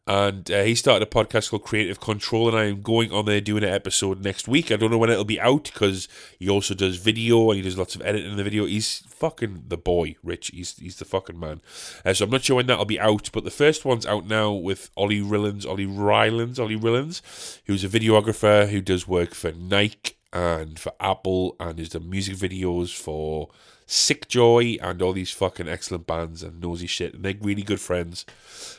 and 0.08 0.52
uh, 0.52 0.64
he 0.64 0.76
started 0.76 1.08
a 1.08 1.10
podcast 1.10 1.50
called 1.50 1.64
Creative 1.64 2.00
Control, 2.00 2.48
and 2.48 2.58
I 2.58 2.66
am 2.66 2.82
going 2.84 3.12
on 3.12 3.26
there 3.26 3.42
doing 3.42 3.64
an 3.64 3.72
episode 3.72 4.24
next 4.24 4.48
week. 4.48 4.72
I 4.72 4.76
don't 4.76 4.92
know 4.92 5.00
when 5.00 5.10
it'll 5.10 5.26
be 5.26 5.42
out 5.42 5.64
because 5.64 6.08
he 6.38 6.48
also 6.48 6.76
does 6.76 6.98
video 6.98 7.50
and 7.50 7.58
he 7.58 7.64
does 7.64 7.78
lots 7.78 7.96
of 7.96 8.04
editing 8.04 8.30
in 8.30 8.38
the 8.38 8.44
video. 8.44 8.66
He's 8.66 9.00
fucking 9.08 9.64
the 9.68 9.78
boy, 9.78 10.16
Rich. 10.22 10.52
He's 10.54 10.78
he's 10.78 10.98
the 10.98 11.06
fucking 11.06 11.40
man. 11.40 11.62
Uh, 12.06 12.14
so 12.14 12.26
I'm 12.26 12.32
not 12.32 12.44
sure 12.44 12.58
when 12.58 12.68
that'll 12.68 12.86
be 12.86 13.00
out, 13.00 13.32
but 13.34 13.46
the 13.46 13.52
first 13.52 13.84
one's 13.84 14.06
out 14.06 14.28
now 14.28 14.52
with 14.52 14.92
Ollie 14.96 15.22
Rillans, 15.22 15.66
Ollie 15.66 15.88
Rylands, 15.88 16.60
Ollie 16.60 16.80
Rillans, 16.80 17.60
who's 17.66 17.84
a 17.84 17.90
videographer 17.90 18.70
who 18.70 18.82
does 18.82 19.08
work 19.08 19.34
for 19.34 19.54
Nike 19.54 20.18
and 20.32 20.78
for 20.78 20.94
Apple, 21.00 21.56
and 21.60 21.80
has 21.80 21.90
done 21.90 22.08
music 22.08 22.36
videos 22.36 22.96
for 22.96 23.50
Sick 23.88 24.28
Joy 24.28 24.78
and 24.82 25.02
all 25.02 25.14
these 25.14 25.32
fucking 25.32 25.68
excellent 25.68 26.06
bands 26.06 26.44
and 26.44 26.62
nosy 26.62 26.86
shit. 26.86 27.16
And 27.16 27.24
they're 27.24 27.34
really 27.42 27.64
good 27.64 27.82
friends. 27.82 28.24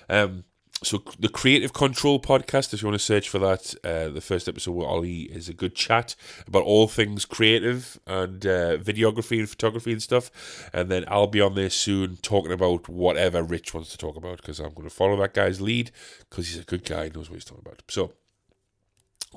Um, 0.08 0.44
so 0.82 1.02
the 1.18 1.28
Creative 1.28 1.72
Control 1.72 2.20
podcast, 2.20 2.74
if 2.74 2.82
you 2.82 2.88
want 2.88 2.98
to 2.98 3.04
search 3.04 3.30
for 3.30 3.38
that, 3.38 3.74
uh, 3.82 4.08
the 4.08 4.20
first 4.20 4.46
episode 4.46 4.72
with 4.72 4.86
Ollie 4.86 5.22
is 5.22 5.48
a 5.48 5.54
good 5.54 5.74
chat 5.74 6.14
about 6.46 6.64
all 6.64 6.86
things 6.86 7.24
creative 7.24 7.98
and 8.06 8.44
uh, 8.44 8.76
videography 8.76 9.38
and 9.38 9.48
photography 9.48 9.92
and 9.92 10.02
stuff. 10.02 10.68
And 10.74 10.90
then 10.90 11.04
I'll 11.08 11.28
be 11.28 11.40
on 11.40 11.54
there 11.54 11.70
soon 11.70 12.18
talking 12.18 12.52
about 12.52 12.90
whatever 12.90 13.42
Rich 13.42 13.72
wants 13.72 13.90
to 13.92 13.98
talk 13.98 14.16
about 14.16 14.36
because 14.36 14.60
I'm 14.60 14.74
going 14.74 14.88
to 14.88 14.94
follow 14.94 15.16
that 15.16 15.32
guy's 15.32 15.62
lead 15.62 15.92
because 16.28 16.48
he's 16.48 16.58
a 16.60 16.64
good 16.64 16.84
guy, 16.84 17.10
knows 17.14 17.30
what 17.30 17.36
he's 17.36 17.44
talking 17.44 17.64
about. 17.64 17.82
So 17.88 18.12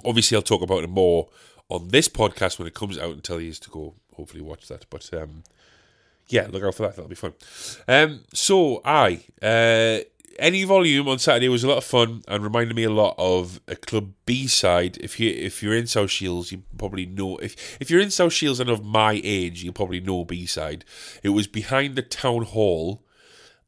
obviously 0.03 0.35
I'll 0.35 0.41
talk 0.41 0.61
about 0.61 0.83
it 0.83 0.89
more 0.89 1.29
on 1.69 1.87
this 1.87 2.09
podcast 2.09 2.59
when 2.59 2.67
it 2.67 2.73
comes 2.73 2.97
out 2.97 3.13
and 3.13 3.23
tell 3.23 3.39
you 3.39 3.53
to 3.53 3.69
go 3.69 3.95
hopefully 4.13 4.41
watch 4.41 4.67
that. 4.67 4.85
But 4.89 5.09
um, 5.13 5.43
yeah, 6.27 6.47
look 6.51 6.63
out 6.63 6.75
for 6.75 6.83
that. 6.83 6.97
That'll 6.97 7.09
be 7.09 7.15
fun. 7.15 7.33
Um, 7.87 8.25
so 8.33 8.81
I. 8.83 9.21
Uh, 9.41 10.03
any 10.39 10.63
volume 10.63 11.07
on 11.07 11.19
Saturday 11.19 11.49
was 11.49 11.63
a 11.63 11.67
lot 11.67 11.77
of 11.77 11.83
fun 11.83 12.23
and 12.27 12.43
reminded 12.43 12.75
me 12.75 12.83
a 12.83 12.89
lot 12.89 13.15
of 13.17 13.59
a 13.67 13.75
club 13.75 14.13
B 14.25 14.47
side. 14.47 14.97
If 15.01 15.19
you 15.19 15.29
if 15.29 15.61
you're 15.61 15.75
in 15.75 15.87
South 15.87 16.09
Shields, 16.09 16.51
you 16.51 16.63
probably 16.77 17.05
know 17.05 17.37
if 17.37 17.77
if 17.79 17.89
you're 17.89 18.01
in 18.01 18.11
South 18.11 18.33
Shields 18.33 18.59
and 18.59 18.69
of 18.69 18.83
my 18.83 19.21
age, 19.23 19.63
you 19.63 19.71
probably 19.71 19.99
know 19.99 20.25
B 20.25 20.45
side. 20.45 20.85
It 21.23 21.29
was 21.29 21.47
behind 21.47 21.95
the 21.95 22.01
town 22.01 22.43
hall, 22.43 23.03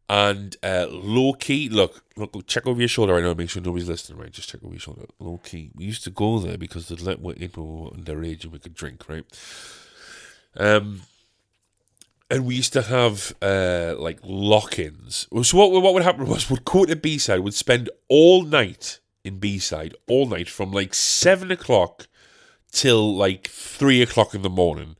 and 0.09 0.57
uh, 0.63 0.87
low 0.89 1.33
key. 1.33 1.69
Look, 1.69 2.03
look, 2.17 2.45
check 2.47 2.67
over 2.67 2.79
your 2.79 2.89
shoulder 2.89 3.13
right 3.13 3.23
know, 3.23 3.33
Make 3.33 3.49
sure 3.49 3.61
nobody's 3.61 3.87
listening. 3.87 4.19
Right, 4.19 4.31
just 4.31 4.49
check 4.49 4.63
over 4.63 4.73
your 4.73 4.79
shoulder. 4.79 5.05
Low 5.19 5.37
key. 5.37 5.71
We 5.75 5.85
used 5.85 6.03
to 6.03 6.09
go 6.09 6.39
there 6.39 6.57
because 6.57 6.87
they'd 6.87 7.01
let 7.01 7.23
people 7.37 7.95
underage 7.97 8.43
and 8.43 8.51
we 8.51 8.59
could 8.59 8.73
drink. 8.73 9.07
Right. 9.07 9.25
Um 10.57 11.03
and 12.31 12.45
we 12.45 12.55
used 12.55 12.71
to 12.73 12.81
have 12.81 13.35
uh, 13.41 13.93
like 13.97 14.19
lock-ins. 14.23 15.27
So 15.43 15.57
what 15.57 15.69
what 15.83 15.93
would 15.93 16.03
happen 16.03 16.25
was 16.25 16.49
we'd 16.49 16.63
go 16.63 16.85
to 16.85 16.95
B 16.95 17.17
side, 17.17 17.41
we'd 17.41 17.53
spend 17.53 17.89
all 18.07 18.43
night 18.43 19.01
in 19.25 19.37
B 19.37 19.59
side, 19.59 19.93
all 20.07 20.25
night 20.25 20.49
from 20.49 20.71
like 20.71 20.93
seven 20.93 21.51
o'clock 21.51 22.07
till 22.71 23.13
like 23.15 23.47
three 23.49 24.01
o'clock 24.01 24.33
in 24.33 24.43
the 24.43 24.49
morning, 24.49 24.95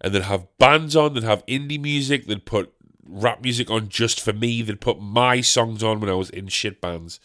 and 0.00 0.14
then 0.14 0.22
have 0.22 0.46
bands 0.58 0.94
on, 0.94 1.14
then 1.14 1.24
have 1.24 1.44
indie 1.46 1.80
music, 1.80 2.26
then 2.26 2.40
put 2.40 2.72
rap 3.04 3.42
music 3.42 3.68
on 3.68 3.88
just 3.88 4.20
for 4.20 4.32
me, 4.32 4.62
then 4.62 4.76
put 4.76 5.00
my 5.00 5.40
songs 5.40 5.82
on 5.82 5.98
when 5.98 6.08
I 6.08 6.14
was 6.14 6.30
in 6.30 6.46
shit 6.46 6.80
bands, 6.80 7.18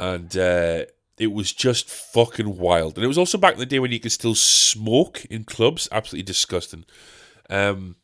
and 0.00 0.34
uh, 0.38 0.86
it 1.18 1.32
was 1.32 1.52
just 1.52 1.90
fucking 1.90 2.56
wild. 2.56 2.96
And 2.96 3.04
it 3.04 3.08
was 3.08 3.18
also 3.18 3.36
back 3.36 3.52
in 3.54 3.58
the 3.58 3.66
day 3.66 3.78
when 3.78 3.92
you 3.92 4.00
could 4.00 4.12
still 4.12 4.34
smoke 4.34 5.26
in 5.26 5.44
clubs. 5.44 5.86
Absolutely 5.92 6.24
disgusting. 6.24 6.86
Um, 7.50 7.96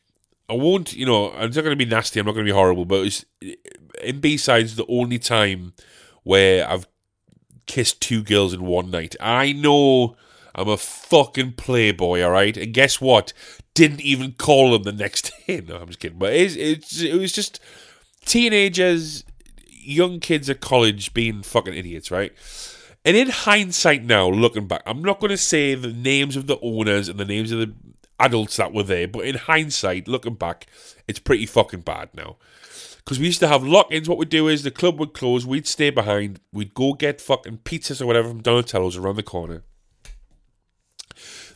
I 0.49 0.53
won't, 0.53 0.93
you 0.93 1.05
know, 1.05 1.31
I'm 1.31 1.49
not 1.49 1.55
going 1.55 1.69
to 1.69 1.75
be 1.75 1.85
nasty. 1.85 2.19
I'm 2.19 2.25
not 2.25 2.33
going 2.33 2.45
to 2.45 2.51
be 2.51 2.55
horrible, 2.55 2.85
but 2.85 3.05
it's, 3.05 3.25
in 4.01 4.19
B 4.19 4.37
sides 4.37 4.75
the 4.75 4.85
only 4.87 5.17
time 5.17 5.73
where 6.23 6.69
I've 6.69 6.87
kissed 7.65 8.01
two 8.01 8.23
girls 8.23 8.53
in 8.53 8.65
one 8.65 8.91
night. 8.91 9.15
I 9.19 9.51
know 9.51 10.15
I'm 10.53 10.69
a 10.69 10.77
fucking 10.77 11.53
playboy, 11.53 12.21
all 12.21 12.31
right. 12.31 12.55
And 12.55 12.73
guess 12.73 13.01
what? 13.01 13.33
Didn't 13.73 14.01
even 14.01 14.33
call 14.33 14.71
them 14.71 14.83
the 14.83 14.91
next 14.91 15.31
day. 15.47 15.61
No, 15.67 15.77
I'm 15.77 15.87
just 15.87 15.99
kidding. 15.99 16.19
But 16.19 16.33
it's, 16.33 16.55
it's 16.55 17.01
it 17.01 17.15
was 17.15 17.31
just 17.31 17.59
teenagers, 18.25 19.23
young 19.67 20.19
kids 20.19 20.49
at 20.49 20.61
college 20.61 21.13
being 21.13 21.41
fucking 21.41 21.73
idiots, 21.73 22.11
right? 22.11 22.31
And 23.03 23.15
in 23.15 23.29
hindsight 23.29 24.03
now, 24.03 24.27
looking 24.27 24.67
back, 24.67 24.81
I'm 24.85 25.03
not 25.03 25.19
going 25.19 25.29
to 25.29 25.37
say 25.37 25.75
the 25.75 25.93
names 25.93 26.35
of 26.35 26.47
the 26.47 26.57
owners 26.61 27.07
and 27.07 27.19
the 27.19 27.25
names 27.25 27.51
of 27.51 27.59
the 27.59 27.73
adults 28.19 28.57
that 28.57 28.73
were 28.73 28.83
there, 28.83 29.07
but 29.07 29.25
in 29.25 29.35
hindsight, 29.35 30.07
looking 30.07 30.35
back, 30.35 30.67
it's 31.07 31.19
pretty 31.19 31.45
fucking 31.45 31.81
bad 31.81 32.09
now. 32.13 32.37
Because 32.97 33.19
we 33.19 33.27
used 33.27 33.39
to 33.41 33.47
have 33.47 33.63
lock 33.63 33.91
ins. 33.91 34.09
What 34.09 34.17
we'd 34.17 34.29
do 34.29 34.47
is 34.47 34.63
the 34.63 34.71
club 34.71 34.99
would 34.99 35.13
close, 35.13 35.45
we'd 35.45 35.67
stay 35.67 35.91
behind, 35.91 36.39
we'd 36.51 36.73
go 36.73 36.93
get 36.93 37.21
fucking 37.21 37.59
pizzas 37.59 38.01
or 38.01 38.07
whatever 38.07 38.29
from 38.29 38.41
Donatello's 38.41 38.97
around 38.97 39.17
the 39.17 39.23
corner. 39.23 39.63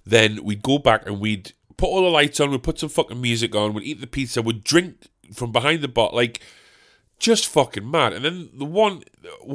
Then 0.06 0.44
we'd 0.44 0.62
go 0.62 0.78
back 0.78 1.06
and 1.06 1.20
we'd 1.20 1.54
put 1.78 1.88
all 1.88 2.04
the 2.04 2.10
lights 2.10 2.40
on, 2.40 2.52
we'd 2.52 2.64
put 2.64 2.80
some 2.80 2.90
fucking 2.90 3.20
music 3.20 3.56
on, 3.56 3.74
we'd 3.74 3.86
eat 3.86 4.02
the 4.02 4.08
pizza, 4.08 4.42
we'd 4.42 4.64
drink 4.64 5.08
from 5.34 5.52
behind 5.52 5.82
the 5.82 5.88
bar. 5.88 6.12
Like, 6.14 6.42
just 7.20 7.48
fucking 7.48 7.90
mad. 7.90 8.14
And 8.14 8.26
then 8.26 8.50
the 8.54 8.66
one, 8.66 9.04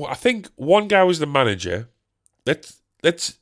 I 0.06 0.14
think 0.14 0.48
one 0.56 0.88
guy 0.88 1.02
was 1.02 1.18
the 1.18 1.26
manager. 1.26 1.88
Let's 2.46 2.80
let's 3.02 3.38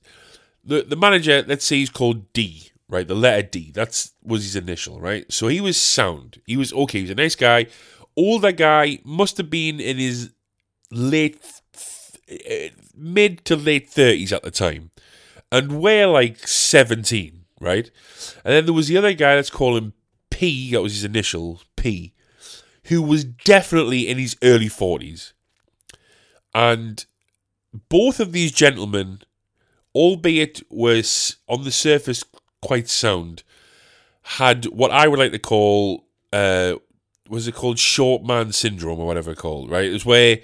the 0.65 0.83
the 0.83 0.97
manager. 0.97 1.45
Let's 1.47 1.65
say 1.65 1.77
he's 1.77 1.91
called 1.91 2.33
D, 2.33 2.71
right? 2.93 3.09
The 3.09 3.15
letter 3.15 3.43
D. 3.43 3.73
That's 3.75 4.13
was 4.23 4.45
his 4.45 4.55
initial, 4.55 5.01
right? 5.01 5.25
So 5.33 5.49
he 5.49 5.61
was 5.61 5.81
sound. 5.81 6.41
He 6.47 6.57
was 6.57 6.73
okay. 6.73 6.99
He 6.99 7.05
was 7.05 7.11
a 7.11 7.15
nice 7.17 7.35
guy. 7.35 7.67
Older 8.17 8.53
guy 8.53 8.99
must 9.05 9.39
have 9.39 9.49
been 9.49 9.81
in 9.81 9.97
his 9.97 10.31
late, 10.91 11.43
uh, 12.31 12.69
mid 12.95 13.45
to 13.47 13.57
late 13.57 13.89
thirties 13.89 14.33
at 14.33 14.43
the 14.43 14.51
time, 14.51 14.91
and 15.51 15.81
we're 15.81 16.07
like 16.07 16.47
seventeen, 16.47 17.47
right? 17.61 17.91
And 18.45 18.55
then 18.55 18.67
there 18.67 18.75
was 18.75 18.89
the 18.89 18.99
other 18.99 19.15
guy. 19.15 19.35
Let's 19.35 19.51
call 19.51 19.77
him 19.77 19.95
P. 20.31 20.73
That 20.73 20.83
was 20.83 20.93
his 20.93 21.05
initial 21.05 21.63
P 21.77 22.13
who 22.87 23.03
was 23.03 23.25
definitely 23.25 24.09
in 24.09 24.19
his 24.19 24.37
early 24.43 24.69
40s. 24.69 25.33
And 26.55 27.05
both 27.89 28.21
of 28.21 28.33
these 28.33 28.53
gentlemen, 28.53 29.21
albeit 29.95 30.63
was 30.69 31.37
on 31.49 31.65
the 31.65 31.71
surface 31.71 32.25
quite 32.63 32.89
sound, 32.89 33.43
had 34.23 34.67
what 34.67 34.91
I 34.91 35.09
would 35.09 35.19
like 35.19 35.33
to 35.33 35.39
call, 35.39 36.07
uh, 36.33 36.75
was 37.29 37.47
it 37.47 37.55
called 37.55 37.79
short 37.79 38.25
man 38.25 38.53
syndrome 38.53 38.99
or 38.99 39.07
whatever 39.07 39.33
it's 39.33 39.41
called, 39.41 39.71
right? 39.71 39.85
It's 39.85 40.07
where 40.07 40.39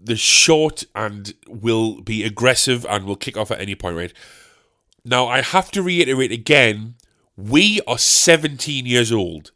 the 0.00 0.16
short 0.16 0.84
and 0.94 1.34
will 1.48 2.00
be 2.00 2.24
aggressive 2.24 2.86
and 2.88 3.04
will 3.04 3.16
kick 3.16 3.36
off 3.36 3.50
at 3.50 3.60
any 3.60 3.74
point, 3.74 3.96
right? 3.96 4.12
Now, 5.04 5.26
I 5.26 5.42
have 5.42 5.70
to 5.72 5.82
reiterate 5.82 6.32
again, 6.32 6.94
we 7.36 7.80
are 7.86 7.98
17 7.98 8.86
years 8.86 9.12
old 9.12 9.52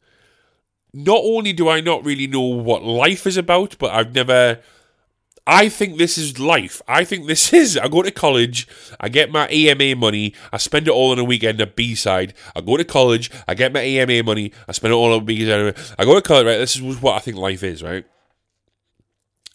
not 0.92 1.20
only 1.22 1.52
do 1.52 1.68
I 1.68 1.80
not 1.80 2.04
really 2.04 2.26
know 2.26 2.40
what 2.40 2.82
life 2.82 3.26
is 3.26 3.36
about, 3.36 3.76
but 3.78 3.92
I've 3.92 4.14
never. 4.14 4.60
I 5.52 5.68
think 5.68 5.98
this 5.98 6.16
is 6.16 6.38
life. 6.38 6.80
I 6.86 7.02
think 7.04 7.26
this 7.26 7.52
is. 7.62 7.76
I 7.76 7.88
go 7.88 8.02
to 8.02 8.12
college, 8.12 8.68
I 9.00 9.08
get 9.08 9.32
my 9.32 9.50
EMA 9.50 9.96
money, 9.96 10.32
I 10.52 10.58
spend 10.58 10.86
it 10.86 10.92
all 10.92 11.10
on 11.10 11.18
a 11.18 11.24
weekend 11.24 11.60
at 11.60 11.74
B 11.74 11.96
side. 11.96 12.34
I 12.54 12.60
go 12.60 12.76
to 12.76 12.84
college, 12.84 13.32
I 13.48 13.54
get 13.54 13.72
my 13.72 13.82
EMA 13.82 14.22
money, 14.22 14.52
I 14.68 14.72
spend 14.72 14.92
it 14.92 14.96
all 14.96 15.12
on 15.12 15.24
B 15.24 15.44
side. 15.44 15.76
I 15.98 16.04
go 16.04 16.14
to 16.14 16.22
college, 16.22 16.46
right? 16.46 16.58
This 16.58 16.76
is 16.76 17.02
what 17.02 17.16
I 17.16 17.18
think 17.18 17.36
life 17.36 17.64
is, 17.64 17.82
right? 17.82 18.06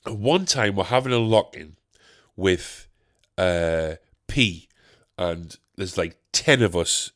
One 0.05 0.45
time 0.45 0.75
we're 0.75 0.84
having 0.84 1.13
a 1.13 1.17
lock 1.17 1.55
in 1.55 1.77
with 2.36 2.88
uh, 3.38 3.95
P, 4.27 4.67
and 5.17 5.58
there's 5.77 5.97
like 5.97 6.17
10 6.34 6.62
of 6.62 6.75
us, 6.75 7.13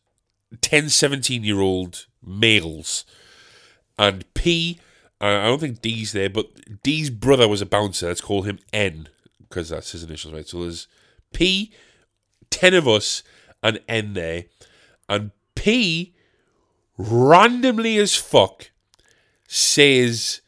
10, 0.62 0.88
17 0.88 1.44
year 1.44 1.60
old 1.60 2.08
males 2.24 3.04
and 3.98 4.34
P. 4.34 4.80
I 5.22 5.48
don't 5.48 5.60
think 5.60 5.82
D's 5.82 6.14
there, 6.14 6.30
but 6.30 6.82
D's 6.82 7.10
brother 7.10 7.48
was 7.48 7.62
a 7.62 7.66
bouncer. 7.66 8.08
Let's 8.08 8.22
call 8.22 8.44
him 8.44 8.60
N 8.72 9.10
because 9.40 9.70
that's 9.70 9.92
his 9.92 10.04
initials, 10.04 10.34
right? 10.34 10.48
So 10.48 10.62
there's 10.62 10.88
P, 11.34 11.74
ten 12.50 12.74
of 12.74 12.88
us, 12.88 13.24
and 13.62 13.82
N 13.88 14.14
there, 14.14 14.46
and 15.10 15.32
P 15.56 16.14
randomly 16.98 17.98
as 17.98 18.16
fuck 18.16 18.72
says 19.48 20.42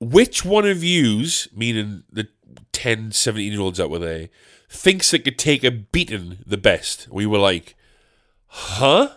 which 0.00 0.44
one 0.44 0.66
of 0.66 0.84
yous, 0.84 1.48
meaning 1.54 2.04
the 2.12 2.28
10, 2.72 3.12
17 3.12 3.52
year 3.52 3.60
olds 3.60 3.78
that 3.78 3.90
were 3.90 3.98
there, 3.98 4.28
thinks 4.68 5.10
they 5.10 5.18
could 5.18 5.38
take 5.38 5.64
a 5.64 5.70
beating 5.70 6.38
the 6.44 6.56
best. 6.56 7.08
We 7.10 7.26
were 7.26 7.38
like, 7.38 7.74
huh? 8.46 9.08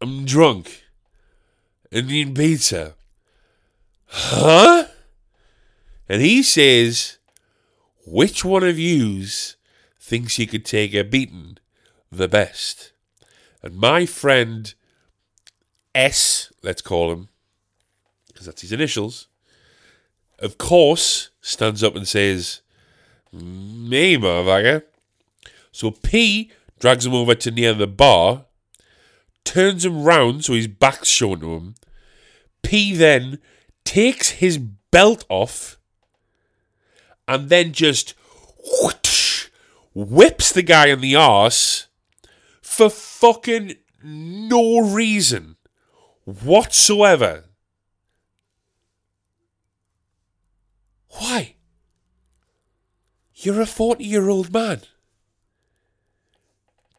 I'm 0.00 0.24
drunk 0.24 0.84
and 1.90 2.10
eating 2.10 2.34
pizza. 2.34 2.94
Huh? 4.06 4.86
And 6.08 6.20
he 6.20 6.42
says, 6.42 7.18
which 8.06 8.44
one 8.44 8.62
of 8.62 8.78
yous 8.78 9.56
thinks 9.98 10.36
he 10.36 10.46
could 10.46 10.64
take 10.64 10.94
a 10.94 11.02
beating 11.02 11.58
the 12.12 12.28
best? 12.28 12.92
And 13.62 13.76
my 13.76 14.04
friend 14.04 14.74
S, 15.94 16.52
let's 16.62 16.82
call 16.82 17.12
him, 17.12 17.28
because 18.26 18.46
that's 18.46 18.60
his 18.60 18.72
initials, 18.72 19.28
of 20.38 20.58
course, 20.58 21.30
stands 21.40 21.82
up 21.82 21.96
and 21.96 22.06
says, 22.06 22.60
Me, 23.32 24.16
motherfucker. 24.16 24.82
So 25.72 25.90
P 25.92 26.50
drags 26.78 27.06
him 27.06 27.14
over 27.14 27.34
to 27.34 27.50
near 27.50 27.72
the 27.72 27.86
bar, 27.86 28.44
turns 29.44 29.84
him 29.84 30.04
round 30.04 30.44
so 30.44 30.52
his 30.52 30.68
back's 30.68 31.08
shown 31.08 31.40
to 31.40 31.54
him, 31.54 31.74
P 32.62 32.94
then 32.94 33.38
takes 33.84 34.30
his 34.30 34.58
belt 34.58 35.24
off 35.28 35.78
and 37.26 37.48
then 37.48 37.72
just 37.72 38.14
whoosh, 38.82 39.48
whips 39.94 40.52
the 40.52 40.62
guy 40.62 40.86
in 40.86 41.00
the 41.00 41.16
arse 41.16 41.88
for 42.62 42.90
fucking 42.90 43.74
no 44.02 44.80
reason 44.80 45.56
whatsoever. 46.24 47.44
Why? 51.08 51.54
You're 53.34 53.60
a 53.60 53.66
40 53.66 54.04
year 54.04 54.28
old 54.28 54.52
man. 54.52 54.82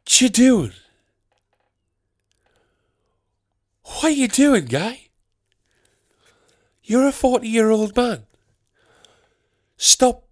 What 0.04 0.22
you 0.22 0.30
doing? 0.30 0.72
What 3.84 4.06
are 4.06 4.10
you 4.10 4.28
doing, 4.28 4.66
guy? 4.66 5.05
You're 6.88 7.08
a 7.08 7.12
40 7.12 7.48
year 7.48 7.72
old 7.72 7.96
man. 7.96 8.28
Stop 9.76 10.24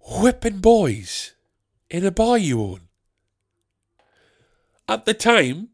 whipping 0.00 0.58
boys 0.58 1.34
in 1.88 2.04
a 2.04 2.10
bar 2.10 2.36
you 2.36 2.60
own. 2.60 2.80
At 4.88 5.04
the 5.04 5.14
time, 5.14 5.68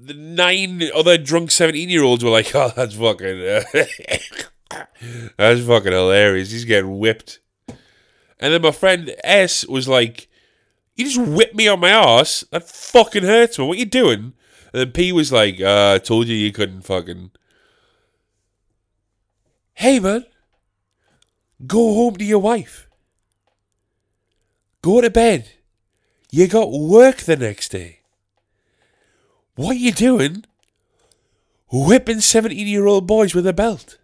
the 0.00 0.14
nine 0.14 0.80
other 0.94 1.18
drunk 1.18 1.50
17 1.50 1.88
year 1.88 2.04
olds 2.04 2.22
were 2.24 2.30
like, 2.30 2.54
oh, 2.54 2.72
that's 2.74 2.94
fucking. 2.94 3.40
that's 5.36 5.66
fucking 5.66 5.92
hilarious. 5.92 6.52
He's 6.52 6.64
getting 6.64 6.98
whipped. 6.98 7.40
And 7.68 8.52
then 8.52 8.62
my 8.62 8.70
friend 8.70 9.12
S 9.24 9.66
was 9.66 9.88
like, 9.88 10.28
You 10.94 11.04
just 11.04 11.20
whipped 11.20 11.56
me 11.56 11.66
on 11.66 11.80
my 11.80 11.90
ass. 11.90 12.44
That 12.52 12.68
fucking 12.68 13.24
hurts 13.24 13.58
me. 13.58 13.66
What 13.66 13.78
you 13.78 13.86
doing? 13.86 14.34
And 14.72 14.80
then 14.80 14.92
P 14.92 15.12
was 15.12 15.32
like, 15.32 15.60
uh, 15.60 15.94
I 15.94 15.98
told 15.98 16.28
you 16.28 16.36
you 16.36 16.52
couldn't 16.52 16.82
fucking 16.82 17.32
Hey, 19.82 19.98
man, 19.98 20.24
go 21.66 21.92
home 21.94 22.14
to 22.14 22.24
your 22.24 22.38
wife. 22.38 22.88
Go 24.80 25.00
to 25.00 25.10
bed. 25.10 25.50
You 26.30 26.46
got 26.46 26.70
work 26.70 27.16
the 27.16 27.34
next 27.34 27.70
day. 27.72 27.98
What 29.56 29.76
you 29.78 29.90
doing? 29.90 30.44
Whipping 31.72 32.20
17 32.20 32.64
year 32.64 32.86
old 32.86 33.08
boys 33.08 33.34
with 33.34 33.44
a 33.44 33.52
belt. 33.52 33.98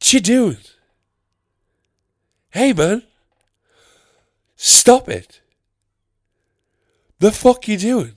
What 0.00 0.14
you 0.14 0.20
doing? 0.20 0.64
Hey, 2.52 2.72
man, 2.72 3.02
stop 4.56 5.10
it. 5.10 5.42
The 7.18 7.30
fuck 7.30 7.68
you 7.68 7.76
doing? 7.76 8.14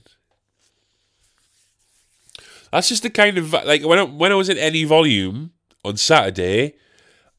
That's 2.72 2.88
just 2.88 3.02
the 3.02 3.10
kind 3.10 3.38
of 3.38 3.52
like 3.52 3.84
when 3.84 3.98
I, 3.98 4.02
when 4.02 4.32
I 4.32 4.34
was 4.34 4.50
at 4.50 4.58
any 4.58 4.84
volume 4.84 5.52
on 5.84 5.96
Saturday, 5.96 6.74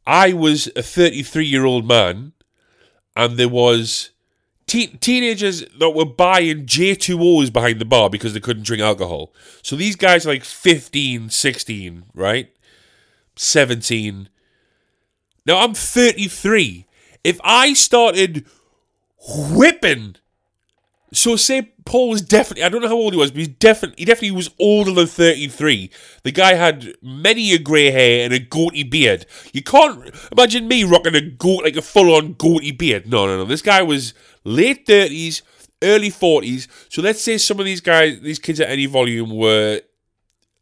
I 0.05 0.33
was 0.33 0.69
a 0.75 0.81
33 0.81 1.45
year 1.45 1.65
old 1.65 1.87
man, 1.87 2.33
and 3.15 3.37
there 3.37 3.49
was 3.49 4.11
te- 4.67 4.87
teenagers 4.87 5.65
that 5.79 5.89
were 5.89 6.05
buying 6.05 6.65
J2Os 6.65 7.51
behind 7.51 7.79
the 7.79 7.85
bar 7.85 8.09
because 8.09 8.33
they 8.33 8.39
couldn't 8.39 8.65
drink 8.65 8.81
alcohol. 8.81 9.33
So 9.61 9.75
these 9.75 9.95
guys 9.95 10.25
are 10.25 10.29
like 10.29 10.43
15, 10.43 11.29
16, 11.29 12.03
right? 12.13 12.49
17. 13.35 14.29
Now 15.45 15.59
I'm 15.59 15.73
33. 15.73 16.85
If 17.23 17.39
I 17.43 17.73
started 17.73 18.45
whipping 19.27 20.15
so 21.13 21.35
say 21.37 21.73
Paul 21.85 22.09
was 22.09 22.21
definitely 22.21 22.63
I 22.63 22.69
don't 22.69 22.81
know 22.81 22.89
how 22.89 22.95
old 22.95 23.13
he 23.13 23.19
was, 23.19 23.31
but 23.31 23.39
he's 23.39 23.47
definitely 23.47 23.95
he 23.99 24.05
definitely 24.05 24.31
was 24.31 24.49
older 24.59 24.91
than 24.91 25.07
33. 25.07 25.89
The 26.23 26.31
guy 26.31 26.53
had 26.55 26.93
many 27.01 27.53
a 27.53 27.59
grey 27.59 27.91
hair 27.91 28.25
and 28.25 28.33
a 28.33 28.39
goatee 28.39 28.83
beard. 28.83 29.25
You 29.53 29.63
can't 29.63 30.13
imagine 30.31 30.67
me 30.67 30.83
rocking 30.83 31.15
a 31.15 31.21
goat 31.21 31.63
like 31.63 31.77
a 31.77 31.81
full 31.81 32.13
on 32.13 32.33
goatee 32.33 32.73
beard. 32.73 33.07
No, 33.07 33.25
no, 33.25 33.37
no. 33.37 33.45
This 33.45 33.61
guy 33.61 33.81
was 33.81 34.13
late 34.43 34.85
30s, 34.85 35.43
early 35.81 36.09
40s. 36.09 36.67
So 36.89 37.01
let's 37.01 37.21
say 37.21 37.37
some 37.37 37.59
of 37.59 37.65
these 37.65 37.81
guys, 37.81 38.19
these 38.19 38.39
kids 38.39 38.59
at 38.59 38.69
any 38.69 38.85
volume 38.85 39.29
were 39.29 39.81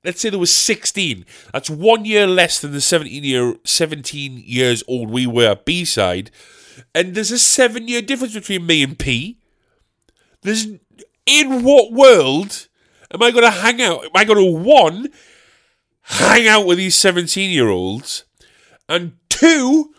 let's 0.03 0.21
say 0.21 0.29
there 0.29 0.39
was 0.39 0.53
16. 0.53 1.25
That's 1.51 1.69
one 1.71 2.05
year 2.05 2.27
less 2.27 2.60
than 2.60 2.71
the 2.71 2.81
17 2.81 3.23
year 3.23 3.55
17 3.63 4.43
years 4.45 4.84
old 4.88 5.10
we 5.10 5.25
were 5.25 5.51
at 5.51 5.65
B 5.65 5.86
side. 5.86 6.29
And 6.93 7.15
there's 7.15 7.31
a 7.31 7.39
seven 7.39 7.88
year 7.88 8.03
difference 8.03 8.36
between 8.36 8.67
me 8.67 8.84
and 8.84 8.99
P. 8.99 9.39
There's 10.45 10.67
in 11.25 11.63
what 11.63 11.91
world 11.91 12.67
am 13.12 13.23
I 13.23 13.31
going 13.31 13.43
to 13.43 13.49
hang 13.49 13.81
out? 13.81 14.05
Am 14.05 14.12
I 14.13 14.25
going 14.25 14.38
to 14.38 14.60
one 14.60 15.10
hang 16.03 16.47
out 16.47 16.67
with 16.67 16.77
these 16.77 16.95
17 16.95 17.49
year 17.49 17.67
olds 17.67 18.25
and 18.88 19.13
two 19.27 19.91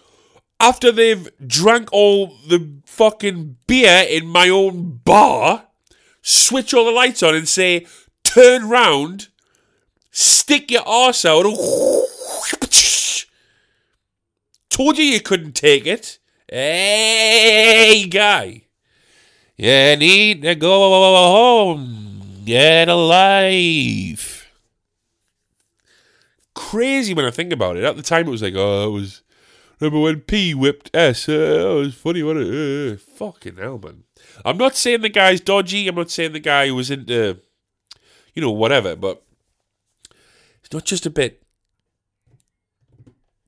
after 0.60 0.92
they've 0.92 1.28
drank 1.44 1.92
all 1.92 2.28
the 2.46 2.80
fucking 2.86 3.56
beer 3.66 4.06
in 4.08 4.24
my 4.24 4.48
own 4.48 5.00
bar 5.04 5.66
switch 6.22 6.72
all 6.72 6.84
the 6.84 6.92
lights 6.92 7.24
on 7.24 7.34
and 7.34 7.48
say 7.48 7.84
turn 8.22 8.68
round 8.68 9.26
stick 10.12 10.70
your 10.70 10.86
arse 10.86 11.24
out 11.24 11.42
told 14.70 14.96
you 14.96 15.04
you 15.04 15.20
couldn't 15.20 15.56
take 15.56 15.88
it 15.88 16.20
hey 16.48 18.06
guy 18.08 18.65
you 19.56 19.96
need 19.96 20.42
to 20.42 20.54
go 20.54 20.68
home. 21.70 22.42
Get 22.44 22.88
a 22.88 22.94
life. 22.94 24.52
Crazy 26.54 27.14
when 27.14 27.24
I 27.24 27.30
think 27.30 27.52
about 27.52 27.76
it. 27.76 27.84
At 27.84 27.96
the 27.96 28.02
time, 28.02 28.28
it 28.28 28.30
was 28.30 28.42
like, 28.42 28.54
oh, 28.56 28.88
it 28.88 28.92
was. 28.92 29.22
Remember 29.80 30.00
when 30.00 30.20
P 30.20 30.54
whipped 30.54 30.90
S? 30.94 31.28
Uh, 31.28 31.32
that 31.32 31.74
was 31.74 31.94
funny, 31.94 32.22
wasn't 32.22 32.46
it? 32.46 32.92
Uh, 32.92 32.96
fucking 32.96 33.56
hell, 33.56 33.78
man. 33.78 34.04
I'm 34.44 34.56
not 34.56 34.74
saying 34.74 35.02
the 35.02 35.08
guy's 35.08 35.40
dodgy. 35.40 35.86
I'm 35.86 35.96
not 35.96 36.10
saying 36.10 36.32
the 36.32 36.40
guy 36.40 36.70
was 36.70 36.90
into, 36.90 37.40
you 38.32 38.42
know, 38.42 38.52
whatever, 38.52 38.96
but 38.96 39.22
it's 40.62 40.72
not 40.72 40.84
just 40.84 41.04
a 41.04 41.10
bit. 41.10 41.42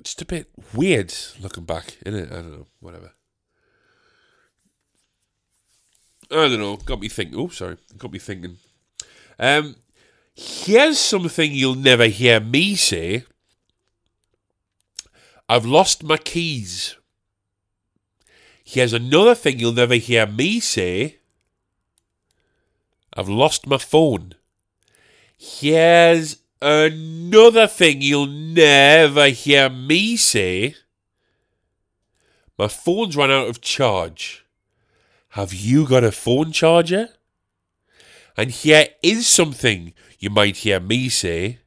Just 0.03 0.23
a 0.23 0.27
bit 0.27 0.49
weird 0.75 1.15
looking 1.41 1.65
back, 1.65 1.97
isn't 2.05 2.19
it? 2.19 2.31
I 2.31 2.37
don't 2.37 2.53
know, 2.53 2.67
whatever. 2.81 3.13
I 6.31 6.35
don't 6.35 6.59
know. 6.59 6.77
Got 6.77 7.01
me 7.01 7.09
thinking. 7.09 7.39
Oh, 7.39 7.49
sorry. 7.49 7.77
Got 7.97 8.13
me 8.13 8.19
thinking. 8.19 8.59
Um, 9.39 9.77
here's 10.35 10.99
something 10.99 11.53
you'll 11.53 11.75
never 11.75 12.07
hear 12.07 12.41
me 12.41 12.75
say. 12.75 13.25
I've 15.49 15.65
lost 15.65 16.03
my 16.03 16.19
keys. 16.19 16.97
Here's 18.63 18.93
another 18.93 19.35
thing 19.35 19.59
you'll 19.59 19.73
never 19.73 19.95
hear 19.95 20.27
me 20.27 20.61
say. 20.61 21.17
I've 23.17 23.29
lost 23.31 23.67
my 23.67 23.79
phone. 23.79 24.35
Here's 25.39 26.37
another 26.61 27.67
thing 27.67 28.03
you'll 28.03 28.27
never 28.27 29.29
hear 29.29 29.71
me 29.71 30.17
say. 30.17 30.75
My 32.59 32.69
phone's 32.69 33.17
run 33.17 33.31
out 33.31 33.49
of 33.49 33.63
charge. 33.63 34.45
Have 35.31 35.53
you 35.53 35.87
got 35.87 36.05
a 36.05 36.13
phone 36.13 36.53
charger? 36.53 37.11
And 38.37 38.51
here 38.51 38.87
is 39.03 39.27
something 39.27 39.93
you 40.19 40.31
might 40.31 40.59
hear 40.59 40.81
me 40.81 41.09
say. 41.09 41.59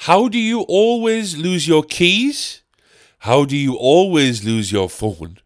How 0.00 0.28
do 0.28 0.38
you 0.38 0.62
always 0.62 1.36
lose 1.36 1.68
your 1.68 1.82
keys? 1.82 2.62
How 3.20 3.44
do 3.44 3.56
you 3.56 3.76
always 3.76 4.44
lose 4.44 4.72
your 4.72 4.88
phone? 4.88 5.38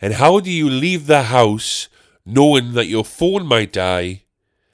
And 0.00 0.14
how 0.14 0.40
do 0.40 0.50
you 0.50 0.68
leave 0.68 1.06
the 1.06 1.24
house 1.24 1.88
knowing 2.24 2.72
that 2.72 2.86
your 2.86 3.04
phone 3.04 3.46
might 3.46 3.72
die 3.72 4.22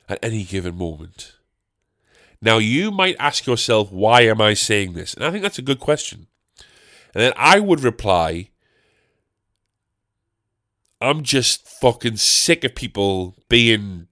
at 0.09 0.18
any 0.23 0.45
given 0.45 0.77
moment? 0.77 1.35
Now, 2.40 2.59
you 2.59 2.90
might 2.90 3.16
ask 3.18 3.47
yourself, 3.47 3.92
why 3.92 4.23
am 4.23 4.40
I 4.40 4.55
saying 4.55 4.95
this? 4.95 5.14
And 5.14 5.25
I 5.25 5.31
think 5.31 5.42
that's 5.42 5.59
a 5.59 5.62
good 5.62 5.79
question. 5.79 6.27
And 7.14 7.23
then 7.23 7.33
I 7.37 7.61
would 7.61 7.81
reply, 7.81 8.49
I'm 11.03 11.23
just 11.23 11.69
fucking 11.69 12.17
sick 12.17 12.65
of 12.65 12.75
people 12.75 13.37
being 13.49 14.09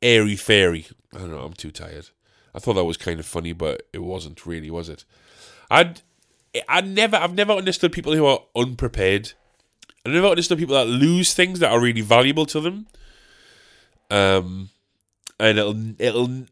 airy 0.00 0.36
fairy. 0.36 0.86
I 1.14 1.18
don't 1.18 1.30
know. 1.30 1.40
I'm 1.40 1.52
too 1.52 1.70
tired. 1.70 2.08
I 2.54 2.58
thought 2.58 2.74
that 2.74 2.84
was 2.84 2.96
kind 2.96 3.20
of 3.20 3.26
funny, 3.26 3.52
but 3.52 3.88
it 3.92 4.02
wasn't 4.02 4.44
really, 4.44 4.70
was 4.70 4.88
it? 4.88 5.04
I'd, 5.70 6.02
I 6.68 6.80
never, 6.82 7.16
I've 7.16 7.34
never 7.34 7.52
understood 7.52 7.92
people 7.92 8.14
who 8.14 8.26
are 8.26 8.40
unprepared. 8.54 9.32
I 10.04 10.10
never 10.10 10.26
understood 10.26 10.58
people 10.58 10.74
that 10.74 10.86
lose 10.86 11.32
things 11.32 11.60
that 11.60 11.70
are 11.70 11.80
really 11.80 12.00
valuable 12.00 12.46
to 12.46 12.60
them. 12.60 12.86
Um, 14.10 14.68
and 15.40 15.58
it'll, 15.58 16.00
it'll, 16.00 16.44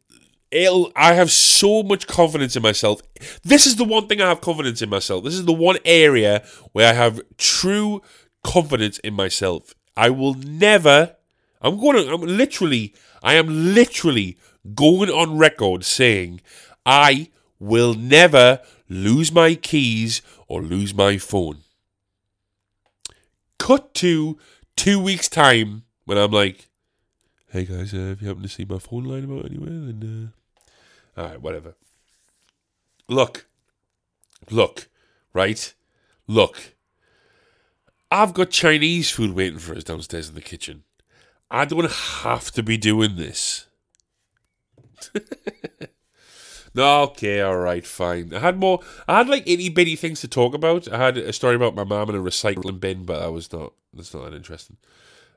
it'll. 0.51 0.93
I 0.97 1.15
have 1.15 1.31
so 1.31 1.83
much 1.83 2.07
confidence 2.07 2.57
in 2.57 2.63
myself. 2.63 3.03
This 3.43 3.67
is 3.67 3.77
the 3.77 3.85
one 3.85 4.07
thing 4.07 4.23
I 4.23 4.29
have 4.29 4.41
confidence 4.41 4.81
in 4.81 4.89
myself. 4.89 5.25
This 5.25 5.35
is 5.35 5.45
the 5.45 5.53
one 5.53 5.77
area 5.85 6.45
where 6.73 6.89
I 6.89 6.95
have 6.95 7.21
true 7.37 8.03
confidence 8.43 8.99
in 9.01 9.15
myself. 9.15 9.75
I 9.97 10.11
will 10.11 10.35
never. 10.35 11.17
I'm 11.61 11.79
going 11.79 11.97
to. 11.97 12.13
I'm 12.13 12.23
literally. 12.23 12.95
I 13.23 13.35
am 13.35 13.75
literally 13.75 14.39
going 14.75 15.11
on 15.11 15.39
record 15.39 15.85
saying 15.85 16.41
I 16.87 17.29
will 17.59 17.95
never 17.95 18.61
lose 18.89 19.31
my 19.31 19.55
keys 19.55 20.23
or 20.49 20.63
lose 20.63 20.95
my 20.95 21.19
phone. 21.19 21.59
Cut 23.59 23.95
to 23.95 24.39
two 24.77 24.99
weeks' 24.99 25.29
time 25.29 25.83
when 26.07 26.17
I'm 26.19 26.31
like, 26.31 26.69
hey 27.51 27.65
guys, 27.65 27.93
uh, 27.93 28.13
if 28.13 28.23
you 28.23 28.29
happen 28.29 28.43
to 28.43 28.49
see 28.49 28.65
my 28.65 28.79
phone 28.79 29.05
line 29.05 29.25
about 29.25 29.47
anywhere, 29.47 29.71
then. 29.71 30.33
Uh... 31.17 31.21
Alright, 31.21 31.43
whatever. 31.43 31.75
Look. 33.09 33.47
Look. 34.51 34.89
Right? 35.35 35.75
Look. 36.27 36.75
I've 38.11 38.35
got 38.35 38.51
Chinese 38.51 39.11
food 39.11 39.35
waiting 39.35 39.59
for 39.59 39.75
us 39.75 39.85
downstairs 39.85 40.29
in 40.29 40.35
the 40.35 40.41
kitchen. 40.41 40.83
I 41.51 41.65
don't 41.65 41.91
have 41.91 42.51
to 42.53 42.63
be 42.63 42.77
doing 42.77 43.17
this. 43.17 43.67
no, 46.75 47.03
okay, 47.03 47.41
all 47.41 47.57
right, 47.57 47.87
fine. 47.87 48.35
I 48.35 48.41
had 48.41 48.59
more. 48.59 48.81
I 49.09 49.19
had 49.19 49.29
like 49.29 49.49
itty 49.49 49.69
bitty 49.69 49.97
things 49.97 50.21
to 50.21 50.29
talk 50.29 50.55
about. 50.55 50.93
I 50.93 50.99
had 50.99 51.19
a 51.19 51.33
story 51.33 51.55
about 51.55 51.75
my 51.75 51.85
mum 51.85 52.11
and 52.11 52.19
a 52.19 52.21
recycling 52.21 52.81
bin, 52.81 53.05
but 53.05 53.21
that 53.21 53.33
was 53.33 53.53
not. 53.53 53.73
That's 53.95 54.15
not 54.15 54.25
that 54.25 54.37
interesting. 54.37 54.77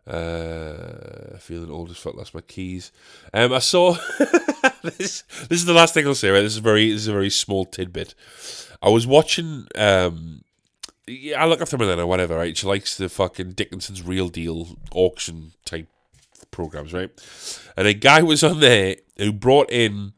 Uh, 0.05 1.37
feeling 1.37 1.71
old 1.71 1.89
as 1.89 1.97
fuck. 1.97 2.15
Lost 2.15 2.35
my 2.35 2.41
keys. 2.41 2.91
Um, 3.33 3.53
I 3.53 3.59
saw 3.59 3.93
this. 4.83 5.23
This 5.47 5.59
is 5.59 5.65
the 5.65 5.73
last 5.73 5.93
thing 5.93 6.05
I'll 6.05 6.15
say. 6.15 6.29
Right, 6.29 6.41
this 6.41 6.53
is 6.53 6.59
very. 6.59 6.91
This 6.91 7.01
is 7.01 7.07
a 7.07 7.13
very 7.13 7.29
small 7.29 7.65
tidbit. 7.65 8.13
I 8.81 8.89
was 8.89 9.07
watching 9.07 9.67
um 9.75 10.43
yeah, 11.07 11.41
I 11.41 11.45
look 11.45 11.61
after 11.61 11.77
Milena, 11.77 12.07
whatever, 12.07 12.37
right? 12.37 12.55
She 12.55 12.67
likes 12.67 12.97
the 12.97 13.09
fucking 13.09 13.53
Dickinson's 13.53 14.01
Real 14.01 14.29
Deal 14.29 14.77
auction 14.93 15.51
type 15.65 15.87
programs, 16.51 16.93
right? 16.93 17.09
And 17.75 17.87
a 17.87 17.93
guy 17.93 18.21
was 18.21 18.43
on 18.43 18.59
there 18.59 18.97
who 19.17 19.31
brought 19.31 19.71
in 19.71 20.13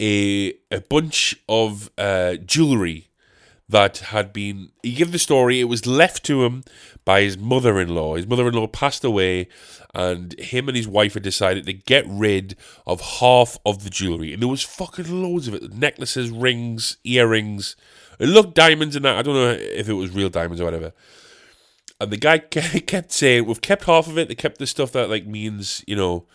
a 0.00 0.54
a 0.70 0.80
bunch 0.80 1.36
of 1.48 1.90
uh, 1.98 2.36
jewelry 2.36 3.08
that 3.68 3.98
had 3.98 4.32
been. 4.32 4.70
He 4.82 4.92
gave 4.92 5.12
the 5.12 5.18
story. 5.18 5.60
It 5.60 5.64
was 5.64 5.86
left 5.86 6.24
to 6.26 6.44
him 6.44 6.64
by 7.04 7.22
his 7.22 7.38
mother-in-law. 7.38 8.16
His 8.16 8.26
mother-in-law 8.26 8.68
passed 8.68 9.04
away, 9.04 9.48
and 9.94 10.38
him 10.38 10.68
and 10.68 10.76
his 10.76 10.88
wife 10.88 11.14
had 11.14 11.22
decided 11.22 11.66
to 11.66 11.72
get 11.72 12.04
rid 12.08 12.56
of 12.86 13.00
half 13.00 13.58
of 13.64 13.84
the 13.84 13.90
jewelry, 13.90 14.32
and 14.32 14.42
there 14.42 14.48
was 14.48 14.62
fucking 14.62 15.22
loads 15.22 15.48
of 15.48 15.54
it: 15.54 15.72
necklaces, 15.72 16.30
rings, 16.30 16.98
earrings 17.04 17.76
it 18.18 18.28
looked 18.28 18.54
diamonds 18.54 18.96
and 18.96 19.04
that. 19.04 19.16
I 19.16 19.22
don't 19.22 19.34
know 19.34 19.50
if 19.50 19.88
it 19.88 19.94
was 19.94 20.10
real 20.10 20.28
diamonds 20.28 20.60
or 20.60 20.64
whatever. 20.64 20.92
And 22.00 22.10
the 22.10 22.16
guy 22.16 22.38
kept 22.38 23.12
saying, 23.12 23.46
"We've 23.46 23.60
kept 23.60 23.84
half 23.84 24.06
of 24.06 24.18
it. 24.18 24.28
They 24.28 24.34
kept 24.34 24.58
the 24.58 24.66
stuff 24.66 24.92
that 24.92 25.10
like 25.10 25.26
means 25.26 25.84
you 25.86 25.96
know." 25.96 26.26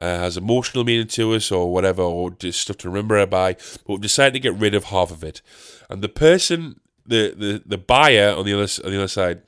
Uh, 0.00 0.18
has 0.18 0.36
emotional 0.36 0.84
meaning 0.84 1.06
to 1.06 1.32
us 1.32 1.50
or 1.50 1.72
whatever, 1.72 2.02
or 2.02 2.30
just 2.30 2.60
stuff 2.60 2.76
to 2.76 2.88
remember 2.88 3.16
it 3.16 3.30
by, 3.30 3.54
but 3.54 3.88
we've 3.88 4.00
decided 4.02 4.34
to 4.34 4.40
get 4.40 4.54
rid 4.54 4.74
of 4.74 4.84
half 4.84 5.10
of 5.10 5.24
it. 5.24 5.40
And 5.88 6.02
the 6.02 6.08
person 6.08 6.80
the, 7.06 7.34
the, 7.36 7.62
the 7.64 7.78
buyer 7.78 8.34
on 8.36 8.44
the 8.44 8.52
other 8.52 8.68
on 8.84 8.90
the 8.90 8.98
other 8.98 9.08
side 9.08 9.42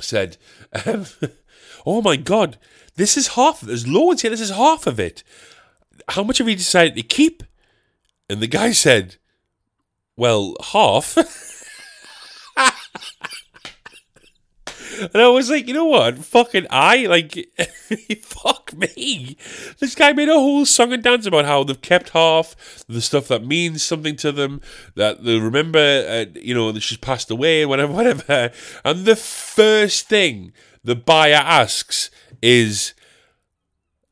said, 0.00 0.36
um, 0.84 1.06
"Oh 1.86 2.02
my 2.02 2.16
god, 2.16 2.58
this 2.96 3.16
is 3.16 3.28
half. 3.28 3.60
There's 3.60 3.88
loads 3.88 4.22
here. 4.22 4.30
This 4.30 4.40
is 4.40 4.50
half 4.50 4.86
of 4.86 5.00
it. 5.00 5.22
How 6.08 6.22
much 6.22 6.38
have 6.38 6.46
we 6.46 6.54
decided 6.54 6.94
to 6.96 7.02
keep?" 7.02 7.42
And 8.28 8.40
the 8.40 8.46
guy 8.46 8.72
said, 8.72 9.16
"Well, 10.16 10.54
half." 10.72 11.16
And 15.00 15.16
I 15.16 15.28
was 15.28 15.50
like, 15.50 15.68
you 15.68 15.74
know 15.74 15.84
what? 15.84 16.18
Fucking 16.18 16.66
I 16.70 17.06
like, 17.06 17.48
fuck 18.22 18.74
me. 18.74 19.36
This 19.78 19.94
guy 19.94 20.12
made 20.12 20.28
a 20.28 20.34
whole 20.34 20.64
song 20.66 20.92
and 20.92 21.02
dance 21.02 21.26
about 21.26 21.44
how 21.44 21.64
they've 21.64 21.80
kept 21.80 22.10
half 22.10 22.84
the 22.88 23.00
stuff 23.00 23.28
that 23.28 23.44
means 23.44 23.82
something 23.82 24.16
to 24.16 24.32
them, 24.32 24.60
that 24.94 25.24
they 25.24 25.38
remember, 25.38 25.78
uh, 25.78 26.24
you 26.40 26.54
know, 26.54 26.72
that 26.72 26.80
she's 26.80 26.98
passed 26.98 27.30
away, 27.30 27.66
whatever, 27.66 27.92
whatever. 27.94 28.50
And 28.84 29.04
the 29.04 29.16
first 29.16 30.08
thing 30.08 30.52
the 30.84 30.96
buyer 30.96 31.34
asks 31.34 32.10
is, 32.42 32.94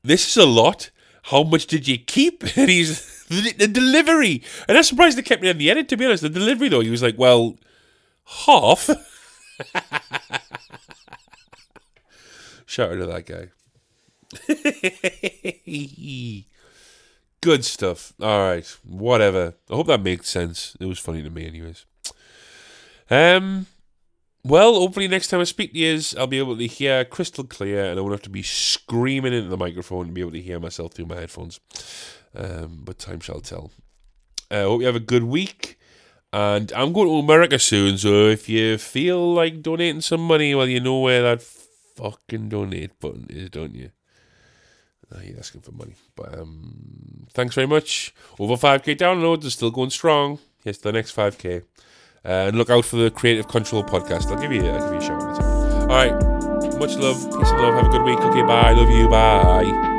"This 0.02 0.28
is 0.28 0.36
a 0.36 0.46
lot. 0.46 0.90
How 1.24 1.42
much 1.42 1.66
did 1.66 1.88
you 1.88 1.98
keep?" 1.98 2.44
And 2.56 2.68
he's 2.68 3.24
the, 3.28 3.68
delivery. 3.68 4.42
And 4.68 4.76
I'm 4.76 4.84
surprised 4.84 5.16
they 5.16 5.22
kept 5.22 5.42
me 5.42 5.48
in 5.48 5.58
the 5.58 5.70
edit. 5.70 5.88
To 5.88 5.96
be 5.96 6.04
honest, 6.06 6.22
the 6.22 6.28
delivery 6.28 6.68
though, 6.68 6.80
he 6.80 6.90
was 6.90 7.02
like, 7.02 7.18
"Well, 7.18 7.56
half." 8.46 8.90
Shout 12.74 12.90
out 12.90 12.96
to 12.96 13.06
that 13.06 13.24
guy. 13.24 13.50
Good 17.40 17.64
stuff. 17.64 18.12
All 18.20 18.40
right, 18.40 18.66
whatever. 18.82 19.54
I 19.70 19.74
hope 19.76 19.86
that 19.86 20.02
makes 20.02 20.28
sense. 20.28 20.76
It 20.80 20.86
was 20.86 20.98
funny 20.98 21.22
to 21.22 21.30
me, 21.30 21.46
anyways. 21.46 21.86
Um, 23.08 23.66
well, 24.42 24.74
hopefully 24.74 25.06
next 25.06 25.28
time 25.28 25.38
I 25.38 25.44
speak 25.44 25.72
to 25.74 25.78
you, 25.78 26.00
I'll 26.18 26.26
be 26.26 26.40
able 26.40 26.56
to 26.56 26.66
hear 26.66 27.04
crystal 27.04 27.44
clear, 27.44 27.84
and 27.84 27.96
I 27.96 28.02
won't 28.02 28.14
have 28.14 28.22
to 28.22 28.28
be 28.28 28.42
screaming 28.42 29.32
into 29.32 29.50
the 29.50 29.56
microphone 29.56 30.06
and 30.06 30.14
be 30.14 30.22
able 30.22 30.32
to 30.32 30.42
hear 30.42 30.58
myself 30.58 30.94
through 30.94 31.06
my 31.06 31.20
headphones. 31.20 31.60
Um, 32.34 32.80
but 32.82 32.98
time 32.98 33.20
shall 33.20 33.40
tell. 33.40 33.70
I 34.50 34.56
uh, 34.56 34.64
hope 34.64 34.80
you 34.80 34.86
have 34.86 34.96
a 34.96 35.00
good 35.00 35.22
week. 35.22 35.78
And 36.32 36.72
I'm 36.72 36.92
going 36.92 37.06
to 37.06 37.18
America 37.18 37.60
soon, 37.60 37.98
so 37.98 38.26
if 38.26 38.48
you 38.48 38.78
feel 38.78 39.32
like 39.32 39.62
donating 39.62 40.00
some 40.00 40.26
money, 40.26 40.56
well, 40.56 40.66
you 40.66 40.80
know 40.80 40.98
where 40.98 41.22
that 41.22 41.40
fucking 41.94 42.48
donate 42.48 42.98
button 43.00 43.26
is, 43.30 43.50
don't 43.50 43.74
you? 43.74 43.90
You're 45.22 45.38
asking 45.38 45.60
for 45.60 45.72
money. 45.72 45.94
But 46.16 46.38
um, 46.38 47.26
thanks 47.32 47.54
very 47.54 47.66
much. 47.66 48.14
Over 48.38 48.54
5k 48.54 48.96
downloads 48.96 49.46
are 49.46 49.50
still 49.50 49.70
going 49.70 49.90
strong. 49.90 50.38
Yes, 50.64 50.78
the 50.78 50.92
next 50.92 51.14
5k. 51.14 51.62
Uh, 52.24 52.28
and 52.28 52.56
look 52.56 52.70
out 52.70 52.84
for 52.84 52.96
the 52.96 53.10
Creative 53.10 53.46
Control 53.46 53.84
podcast. 53.84 54.26
I'll 54.30 54.40
give 54.40 54.52
you, 54.52 54.66
I'll 54.66 54.80
give 54.80 54.92
you 54.92 54.98
a 54.98 55.02
shout 55.02 55.22
out. 55.22 55.42
All 55.42 55.86
right. 55.88 56.78
Much 56.78 56.96
love. 56.96 57.22
Peace 57.38 57.50
and 57.50 57.60
love. 57.60 57.74
Have 57.74 57.86
a 57.86 57.90
good 57.90 58.02
week. 58.02 58.18
Okay, 58.18 58.42
bye. 58.42 58.72
Love 58.72 58.90
you. 58.90 59.08
Bye. 59.08 59.90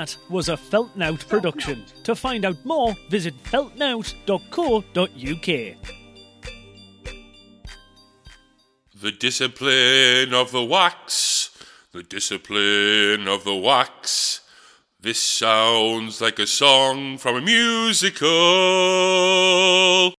That 0.00 0.16
was 0.30 0.48
a 0.48 0.56
Felt 0.56 0.96
Nowt 0.96 1.28
production. 1.28 1.84
To 2.04 2.14
find 2.14 2.46
out 2.46 2.64
more, 2.64 2.96
visit 3.10 3.34
feltnowt.co.uk. 3.42 4.86
The 8.94 9.12
discipline 9.18 10.32
of 10.32 10.52
the 10.52 10.64
wax, 10.64 11.50
the 11.92 12.02
discipline 12.02 13.28
of 13.28 13.44
the 13.44 13.54
wax. 13.54 14.40
This 14.98 15.20
sounds 15.20 16.22
like 16.22 16.38
a 16.38 16.46
song 16.46 17.18
from 17.18 17.36
a 17.36 17.42
musical. 17.42 18.28